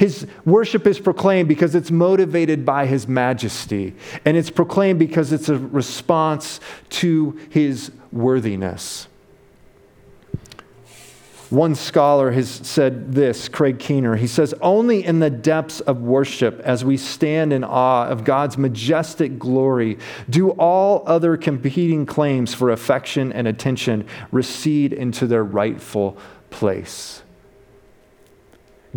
His 0.00 0.26
worship 0.46 0.86
is 0.86 0.98
proclaimed 0.98 1.46
because 1.46 1.74
it's 1.74 1.90
motivated 1.90 2.64
by 2.64 2.86
His 2.86 3.06
majesty, 3.06 3.94
and 4.24 4.34
it's 4.34 4.48
proclaimed 4.48 4.98
because 4.98 5.30
it's 5.30 5.50
a 5.50 5.58
response 5.58 6.58
to 6.88 7.38
His 7.50 7.92
worthiness. 8.10 9.08
One 11.50 11.74
scholar 11.74 12.30
has 12.30 12.48
said 12.48 13.12
this, 13.12 13.50
Craig 13.50 13.78
Keener. 13.78 14.16
He 14.16 14.26
says, 14.26 14.54
Only 14.62 15.04
in 15.04 15.18
the 15.18 15.28
depths 15.28 15.80
of 15.80 16.00
worship, 16.00 16.60
as 16.60 16.82
we 16.82 16.96
stand 16.96 17.52
in 17.52 17.62
awe 17.62 18.06
of 18.06 18.24
God's 18.24 18.56
majestic 18.56 19.38
glory, 19.38 19.98
do 20.30 20.52
all 20.52 21.02
other 21.06 21.36
competing 21.36 22.06
claims 22.06 22.54
for 22.54 22.70
affection 22.70 23.34
and 23.34 23.46
attention 23.46 24.06
recede 24.32 24.94
into 24.94 25.26
their 25.26 25.44
rightful 25.44 26.16
place. 26.48 27.20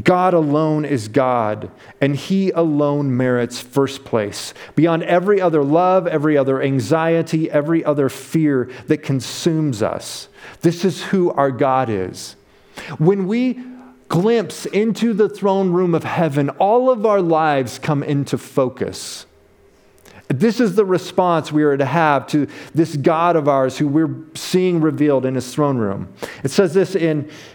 God 0.02 0.34
alone 0.34 0.86
is 0.86 1.08
God, 1.08 1.70
and 2.02 2.16
He 2.16 2.50
alone 2.52 3.16
merits 3.16 3.62
first 3.62 4.04
place. 4.04 4.54
Beyond 4.76 5.04
every 5.04 5.40
other 5.40 5.64
love, 5.64 6.08
every 6.08 6.36
other 6.36 6.62
anxiety, 6.62 7.52
every 7.52 7.86
other 7.86 8.10
fear 8.10 8.72
that 8.88 9.04
consumes 9.04 9.84
us. 9.84 10.30
This 10.62 10.84
is 10.84 11.04
who 11.04 11.32
our 11.32 11.52
God 11.52 11.90
is. 11.90 12.36
When 12.98 13.28
we 13.28 13.62
glimpse 14.08 14.66
into 14.66 15.14
the 15.14 15.30
throne 15.30 15.72
room 15.72 15.94
of 15.94 16.04
heaven, 16.04 16.50
all 16.52 16.90
of 16.90 17.06
our 17.06 17.22
lives 17.22 17.78
come 17.78 18.02
into 18.02 18.38
focus. 18.38 19.28
This 20.28 20.60
is 20.60 20.76
the 20.76 20.86
response 20.86 21.52
we 21.52 21.64
are 21.64 21.78
to 21.78 21.86
have 21.86 22.28
to 22.28 22.48
this 22.74 22.96
God 22.96 23.36
of 23.36 23.48
ours 23.48 23.78
who 23.78 23.88
we're 23.88 24.16
seeing 24.34 24.82
revealed 24.82 25.26
in 25.26 25.36
his 25.36 25.54
throne 25.54 25.78
room. 25.78 26.12
It 26.44 26.50
says 26.50 26.74
this 26.74 26.96
in 26.96 27.30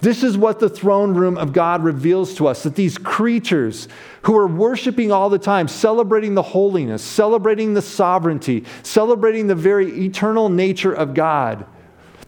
This 0.00 0.22
is 0.22 0.36
what 0.36 0.60
the 0.60 0.68
throne 0.68 1.14
room 1.14 1.38
of 1.38 1.52
God 1.52 1.82
reveals 1.82 2.34
to 2.34 2.46
us 2.46 2.62
that 2.62 2.74
these 2.74 2.98
creatures 2.98 3.88
who 4.22 4.36
are 4.36 4.46
worshiping 4.46 5.10
all 5.12 5.30
the 5.30 5.38
time, 5.38 5.68
celebrating 5.68 6.34
the 6.34 6.42
holiness, 6.42 7.02
celebrating 7.02 7.74
the 7.74 7.82
sovereignty, 7.82 8.64
celebrating 8.82 9.46
the 9.46 9.54
very 9.54 10.04
eternal 10.04 10.48
nature 10.48 10.92
of 10.92 11.14
God 11.14 11.66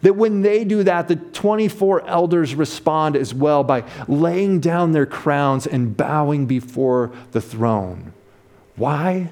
that 0.02 0.14
when 0.14 0.42
they 0.42 0.64
do 0.64 0.82
that, 0.84 1.08
the 1.08 1.16
24 1.16 2.06
elders 2.06 2.54
respond 2.54 3.16
as 3.16 3.34
well 3.34 3.62
by 3.62 3.84
laying 4.08 4.60
down 4.60 4.92
their 4.92 5.06
crowns 5.06 5.66
and 5.66 5.96
bowing 5.96 6.46
before 6.46 7.12
the 7.32 7.40
throne. 7.40 8.12
Why? 8.76 9.30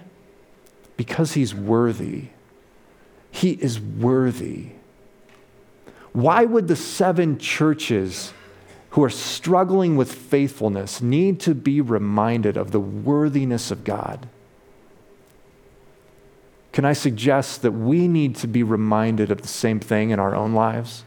Because 0.97 1.33
he's 1.33 1.55
worthy. 1.55 2.29
He 3.31 3.53
is 3.53 3.81
worthy. 3.81 4.73
Why 6.13 6.45
would 6.45 6.69
the 6.69 6.77
seven 6.77 7.39
churches 7.39 8.33
who 8.91 9.05
are 9.05 9.11
struggling 9.11 9.97
with 9.97 10.13
faithfulness 10.13 11.01
need 11.01 11.41
to 11.41 11.55
be 11.55 11.81
reminded 11.81 12.57
of 12.57 12.71
the 12.71 12.81
worthiness 12.81 13.71
of 13.71 13.85
God? 13.85 14.29
can 16.79 16.85
I 16.85 16.93
suggest 16.93 17.63
that 17.63 17.73
we 17.73 18.07
need 18.07 18.37
to 18.37 18.47
be 18.47 18.63
reminded 18.63 19.33
of 19.33 19.43
the 19.43 19.49
same 19.49 19.81
thing 19.81 20.11
in 20.11 20.21
our 20.21 20.37
own 20.37 20.55
lives? 20.55 21.03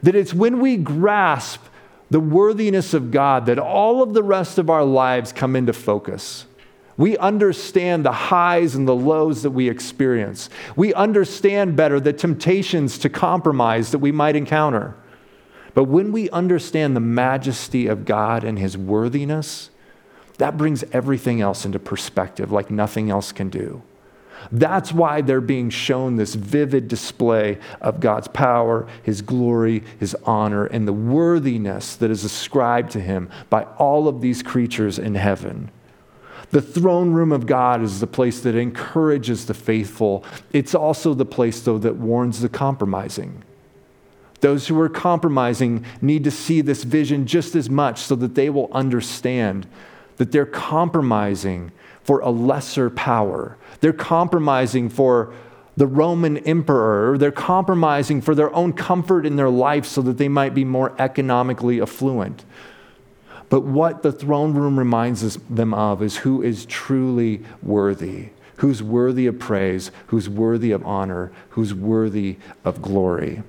That 0.00 0.14
it's 0.14 0.32
when 0.32 0.60
we 0.60 0.76
grasp 0.76 1.60
the 2.08 2.20
worthiness 2.20 2.94
of 2.94 3.10
God 3.10 3.46
that 3.46 3.58
all 3.58 4.00
of 4.00 4.14
the 4.14 4.22
rest 4.22 4.58
of 4.58 4.70
our 4.70 4.84
lives 4.84 5.32
come 5.32 5.56
into 5.56 5.72
focus. 5.72 6.46
We 6.96 7.16
understand 7.16 8.04
the 8.04 8.12
highs 8.12 8.74
and 8.74 8.86
the 8.86 8.94
lows 8.94 9.42
that 9.42 9.50
we 9.50 9.68
experience. 9.68 10.50
We 10.76 10.92
understand 10.94 11.76
better 11.76 11.98
the 11.98 12.12
temptations 12.12 12.98
to 12.98 13.08
compromise 13.08 13.90
that 13.92 13.98
we 13.98 14.12
might 14.12 14.36
encounter. 14.36 14.94
But 15.74 15.84
when 15.84 16.12
we 16.12 16.28
understand 16.30 16.94
the 16.94 17.00
majesty 17.00 17.86
of 17.86 18.04
God 18.04 18.44
and 18.44 18.58
His 18.58 18.76
worthiness, 18.76 19.70
that 20.38 20.58
brings 20.58 20.84
everything 20.92 21.40
else 21.40 21.64
into 21.64 21.78
perspective 21.78 22.52
like 22.52 22.70
nothing 22.70 23.10
else 23.10 23.32
can 23.32 23.48
do. 23.48 23.82
That's 24.50 24.92
why 24.92 25.20
they're 25.20 25.40
being 25.40 25.70
shown 25.70 26.16
this 26.16 26.34
vivid 26.34 26.88
display 26.88 27.58
of 27.80 28.00
God's 28.00 28.28
power, 28.28 28.86
His 29.02 29.22
glory, 29.22 29.84
His 30.00 30.16
honor, 30.24 30.66
and 30.66 30.86
the 30.86 30.92
worthiness 30.92 31.96
that 31.96 32.10
is 32.10 32.24
ascribed 32.24 32.90
to 32.92 33.00
Him 33.00 33.30
by 33.48 33.64
all 33.78 34.08
of 34.08 34.20
these 34.20 34.42
creatures 34.42 34.98
in 34.98 35.14
heaven. 35.14 35.70
The 36.52 36.62
throne 36.62 37.12
room 37.12 37.32
of 37.32 37.46
God 37.46 37.82
is 37.82 37.98
the 37.98 38.06
place 38.06 38.40
that 38.42 38.54
encourages 38.54 39.46
the 39.46 39.54
faithful. 39.54 40.24
It's 40.52 40.74
also 40.74 41.14
the 41.14 41.24
place, 41.24 41.60
though, 41.62 41.78
that 41.78 41.96
warns 41.96 42.40
the 42.40 42.48
compromising. 42.50 43.42
Those 44.40 44.68
who 44.68 44.78
are 44.80 44.90
compromising 44.90 45.86
need 46.02 46.24
to 46.24 46.30
see 46.30 46.60
this 46.60 46.84
vision 46.84 47.26
just 47.26 47.56
as 47.56 47.70
much 47.70 48.00
so 48.00 48.14
that 48.16 48.34
they 48.34 48.50
will 48.50 48.68
understand 48.72 49.66
that 50.18 50.30
they're 50.30 50.44
compromising 50.44 51.72
for 52.02 52.20
a 52.20 52.30
lesser 52.30 52.90
power. 52.90 53.56
They're 53.80 53.92
compromising 53.92 54.90
for 54.90 55.32
the 55.76 55.86
Roman 55.86 56.36
emperor. 56.38 57.16
They're 57.16 57.32
compromising 57.32 58.20
for 58.20 58.34
their 58.34 58.54
own 58.54 58.74
comfort 58.74 59.24
in 59.24 59.36
their 59.36 59.48
life 59.48 59.86
so 59.86 60.02
that 60.02 60.18
they 60.18 60.28
might 60.28 60.54
be 60.54 60.64
more 60.64 60.94
economically 60.98 61.80
affluent. 61.80 62.44
But 63.52 63.64
what 63.64 64.02
the 64.02 64.12
throne 64.12 64.54
room 64.54 64.78
reminds 64.78 65.36
them 65.36 65.74
of 65.74 66.00
is 66.00 66.16
who 66.16 66.40
is 66.40 66.64
truly 66.64 67.42
worthy, 67.62 68.30
who's 68.56 68.82
worthy 68.82 69.26
of 69.26 69.38
praise, 69.38 69.90
who's 70.06 70.26
worthy 70.26 70.70
of 70.72 70.82
honor, 70.86 71.30
who's 71.50 71.74
worthy 71.74 72.38
of 72.64 72.80
glory. 72.80 73.42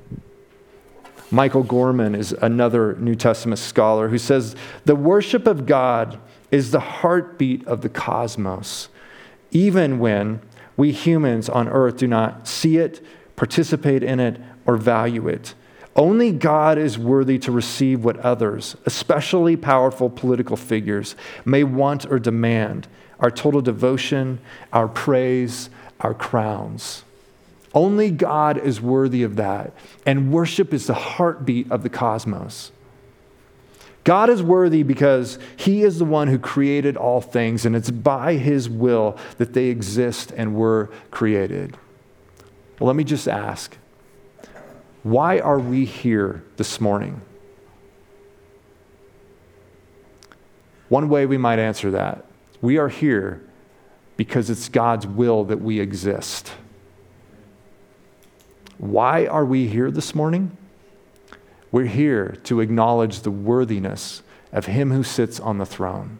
Michael 1.31 1.63
Gorman 1.63 2.15
is 2.15 2.33
another 2.33 2.97
New 2.97 3.15
Testament 3.15 3.59
scholar 3.59 4.09
who 4.09 4.17
says 4.17 4.57
the 4.83 4.93
worship 4.93 5.47
of 5.47 5.65
God 5.65 6.19
is 6.51 6.71
the 6.71 6.81
heartbeat 6.81 7.65
of 7.65 7.79
the 7.79 7.87
cosmos, 7.87 8.89
even 9.51 9.99
when 9.99 10.41
we 10.75 10.91
humans 10.91 11.47
on 11.47 11.69
earth 11.69 11.95
do 11.95 12.07
not 12.07 12.45
see 12.45 12.75
it, 12.75 12.99
participate 13.37 14.03
in 14.03 14.19
it, 14.19 14.37
or 14.65 14.75
value 14.75 15.29
it. 15.29 15.53
Only 15.95 16.31
God 16.31 16.77
is 16.77 16.97
worthy 16.97 17.37
to 17.39 17.51
receive 17.51 18.03
what 18.03 18.17
others, 18.19 18.75
especially 18.85 19.55
powerful 19.55 20.09
political 20.09 20.57
figures, 20.57 21.15
may 21.45 21.63
want 21.63 22.05
or 22.05 22.17
demand 22.17 22.87
our 23.19 23.29
total 23.29 23.61
devotion, 23.61 24.39
our 24.71 24.87
praise, 24.87 25.69
our 25.99 26.13
crowns. 26.13 27.03
Only 27.73 28.11
God 28.11 28.57
is 28.57 28.81
worthy 28.81 29.23
of 29.23 29.35
that. 29.35 29.73
And 30.05 30.31
worship 30.31 30.73
is 30.73 30.87
the 30.87 30.93
heartbeat 30.93 31.71
of 31.71 31.83
the 31.83 31.89
cosmos. 31.89 32.71
God 34.03 34.29
is 34.29 34.43
worthy 34.43 34.83
because 34.83 35.39
He 35.55 35.83
is 35.83 35.99
the 35.99 36.05
one 36.05 36.27
who 36.27 36.37
created 36.37 36.97
all 36.97 37.21
things, 37.21 37.65
and 37.65 37.75
it's 37.75 37.89
by 37.89 38.35
His 38.35 38.69
will 38.69 39.17
that 39.37 39.53
they 39.53 39.67
exist 39.67 40.33
and 40.35 40.55
were 40.55 40.89
created. 41.09 41.77
Well, 42.79 42.87
let 42.87 42.95
me 42.95 43.03
just 43.03 43.27
ask 43.27 43.77
why 45.03 45.39
are 45.39 45.59
we 45.59 45.85
here 45.85 46.43
this 46.57 46.81
morning? 46.81 47.21
One 50.89 51.09
way 51.09 51.25
we 51.25 51.37
might 51.37 51.59
answer 51.59 51.91
that 51.91 52.25
we 52.63 52.77
are 52.77 52.87
here 52.87 53.41
because 54.15 54.49
it's 54.49 54.69
God's 54.69 55.05
will 55.05 55.43
that 55.45 55.59
we 55.59 55.81
exist. 55.81 56.53
Why 58.77 59.25
are 59.25 59.43
we 59.43 59.67
here 59.67 59.91
this 59.91 60.15
morning? 60.15 60.55
We're 61.73 61.87
here 61.87 62.37
to 62.45 62.61
acknowledge 62.61 63.21
the 63.21 63.31
worthiness 63.31 64.23
of 64.53 64.67
Him 64.67 64.91
who 64.91 65.03
sits 65.03 65.39
on 65.41 65.57
the 65.57 65.65
throne. 65.65 66.19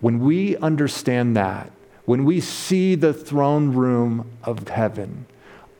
When 0.00 0.20
we 0.20 0.56
understand 0.58 1.36
that, 1.36 1.72
when 2.04 2.24
we 2.24 2.40
see 2.40 2.94
the 2.94 3.12
throne 3.12 3.72
room 3.72 4.30
of 4.44 4.68
heaven, 4.68 5.26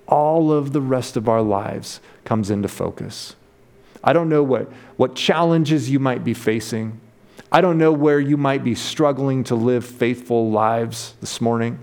all 0.08 0.50
of 0.50 0.72
the 0.72 0.80
rest 0.80 1.16
of 1.16 1.28
our 1.28 1.42
lives 1.42 2.00
comes 2.24 2.50
into 2.50 2.68
focus. 2.68 3.36
I 4.02 4.12
don't 4.12 4.28
know 4.28 4.42
what, 4.42 4.70
what 4.96 5.14
challenges 5.14 5.90
you 5.90 5.98
might 5.98 6.24
be 6.24 6.34
facing. 6.34 7.00
I 7.52 7.60
don't 7.60 7.78
know 7.78 7.92
where 7.92 8.20
you 8.20 8.36
might 8.36 8.64
be 8.64 8.74
struggling 8.74 9.44
to 9.44 9.54
live 9.54 9.84
faithful 9.84 10.50
lives 10.50 11.14
this 11.20 11.40
morning. 11.40 11.78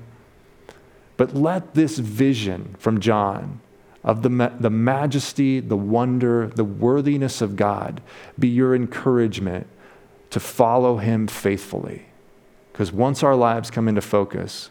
But 1.18 1.36
let 1.36 1.76
this 1.76 1.98
vision 1.98 2.76
from 2.80 3.00
John 3.00 3.62
of 4.04 4.22
the, 4.22 4.30
ma- 4.30 4.52
the 4.60 4.70
majesty, 4.70 5.60
the 5.60 5.78
wonder, 5.78 6.48
the 6.48 6.64
worthiness 6.64 7.42
of 7.42 7.56
God 7.56 8.02
be 8.38 8.48
your 8.48 8.76
encouragement 8.76 9.68
to 10.32 10.40
follow 10.40 10.98
him 10.98 11.28
faithfully. 11.28 12.08
Because 12.72 12.92
once 12.92 13.24
our 13.24 13.36
lives 13.36 13.72
come 13.72 13.88
into 13.88 14.02
focus, 14.02 14.70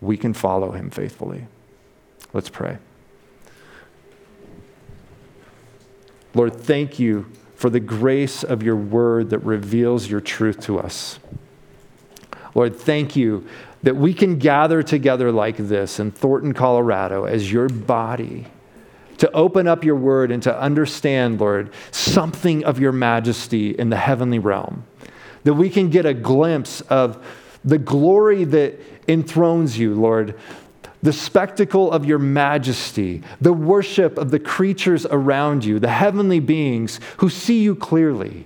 we 0.00 0.16
can 0.16 0.34
follow 0.34 0.72
him 0.72 0.90
faithfully. 0.90 1.46
Let's 2.32 2.50
pray. 2.50 2.78
Lord, 6.36 6.54
thank 6.54 6.98
you 6.98 7.24
for 7.54 7.70
the 7.70 7.80
grace 7.80 8.44
of 8.44 8.62
your 8.62 8.76
word 8.76 9.30
that 9.30 9.38
reveals 9.38 10.10
your 10.10 10.20
truth 10.20 10.60
to 10.66 10.78
us. 10.78 11.18
Lord, 12.54 12.76
thank 12.76 13.16
you 13.16 13.46
that 13.82 13.96
we 13.96 14.12
can 14.12 14.38
gather 14.38 14.82
together 14.82 15.32
like 15.32 15.56
this 15.56 15.98
in 15.98 16.10
Thornton, 16.10 16.52
Colorado, 16.52 17.24
as 17.24 17.50
your 17.50 17.70
body 17.70 18.48
to 19.16 19.32
open 19.32 19.66
up 19.66 19.82
your 19.82 19.96
word 19.96 20.30
and 20.30 20.42
to 20.42 20.60
understand, 20.60 21.40
Lord, 21.40 21.72
something 21.90 22.66
of 22.66 22.78
your 22.78 22.92
majesty 22.92 23.70
in 23.70 23.88
the 23.88 23.96
heavenly 23.96 24.38
realm. 24.38 24.84
That 25.44 25.54
we 25.54 25.70
can 25.70 25.88
get 25.88 26.04
a 26.04 26.12
glimpse 26.12 26.82
of 26.82 27.24
the 27.64 27.78
glory 27.78 28.44
that 28.44 28.78
enthrones 29.08 29.78
you, 29.78 29.94
Lord, 29.94 30.38
the 31.06 31.12
spectacle 31.12 31.92
of 31.92 32.04
your 32.04 32.18
majesty, 32.18 33.22
the 33.40 33.52
worship 33.52 34.18
of 34.18 34.32
the 34.32 34.40
creatures 34.40 35.06
around 35.06 35.64
you, 35.64 35.78
the 35.78 35.86
heavenly 35.86 36.40
beings 36.40 36.98
who 37.18 37.30
see 37.30 37.62
you 37.62 37.76
clearly. 37.76 38.44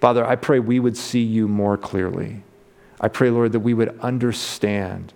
Father, 0.00 0.26
I 0.26 0.34
pray 0.34 0.58
we 0.58 0.80
would 0.80 0.96
see 0.96 1.22
you 1.22 1.46
more 1.46 1.76
clearly. 1.76 2.42
I 3.00 3.06
pray, 3.06 3.30
Lord, 3.30 3.52
that 3.52 3.60
we 3.60 3.74
would 3.74 3.96
understand, 4.00 5.12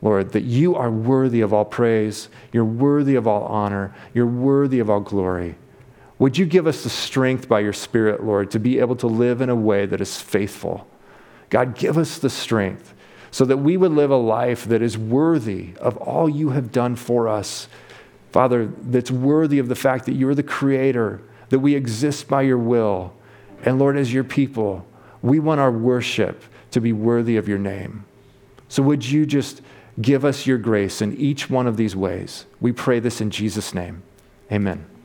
Lord, 0.00 0.30
that 0.30 0.44
you 0.44 0.76
are 0.76 0.92
worthy 0.92 1.40
of 1.40 1.52
all 1.52 1.64
praise, 1.64 2.28
you're 2.52 2.64
worthy 2.64 3.16
of 3.16 3.26
all 3.26 3.46
honor, 3.46 3.92
you're 4.14 4.26
worthy 4.28 4.78
of 4.78 4.88
all 4.88 5.00
glory. 5.00 5.56
Would 6.20 6.38
you 6.38 6.46
give 6.46 6.68
us 6.68 6.84
the 6.84 6.88
strength 6.88 7.48
by 7.48 7.58
your 7.58 7.72
Spirit, 7.72 8.22
Lord, 8.22 8.52
to 8.52 8.60
be 8.60 8.78
able 8.78 8.94
to 8.94 9.08
live 9.08 9.40
in 9.40 9.48
a 9.48 9.56
way 9.56 9.86
that 9.86 10.00
is 10.00 10.20
faithful? 10.20 10.86
God, 11.50 11.74
give 11.74 11.98
us 11.98 12.20
the 12.20 12.30
strength 12.30 12.94
so 13.30 13.44
that 13.44 13.58
we 13.58 13.76
would 13.76 13.92
live 13.92 14.10
a 14.10 14.16
life 14.16 14.64
that 14.64 14.82
is 14.82 14.96
worthy 14.96 15.74
of 15.80 15.96
all 15.98 16.28
you 16.28 16.50
have 16.50 16.72
done 16.72 16.96
for 16.96 17.28
us. 17.28 17.68
Father, 18.32 18.72
that's 18.82 19.10
worthy 19.10 19.58
of 19.58 19.68
the 19.68 19.74
fact 19.74 20.06
that 20.06 20.14
you're 20.14 20.34
the 20.34 20.42
creator, 20.42 21.20
that 21.48 21.58
we 21.58 21.74
exist 21.74 22.28
by 22.28 22.42
your 22.42 22.58
will. 22.58 23.12
And 23.64 23.78
Lord, 23.78 23.96
as 23.96 24.12
your 24.12 24.24
people, 24.24 24.86
we 25.22 25.38
want 25.38 25.60
our 25.60 25.72
worship 25.72 26.42
to 26.70 26.80
be 26.80 26.92
worthy 26.92 27.36
of 27.36 27.48
your 27.48 27.58
name. 27.58 28.04
So 28.68 28.82
would 28.82 29.04
you 29.04 29.26
just 29.26 29.62
give 30.00 30.24
us 30.24 30.46
your 30.46 30.58
grace 30.58 31.02
in 31.02 31.16
each 31.16 31.50
one 31.50 31.66
of 31.66 31.76
these 31.76 31.96
ways? 31.96 32.46
We 32.60 32.72
pray 32.72 33.00
this 33.00 33.20
in 33.20 33.30
Jesus' 33.30 33.74
name. 33.74 34.02
Amen. 34.52 34.97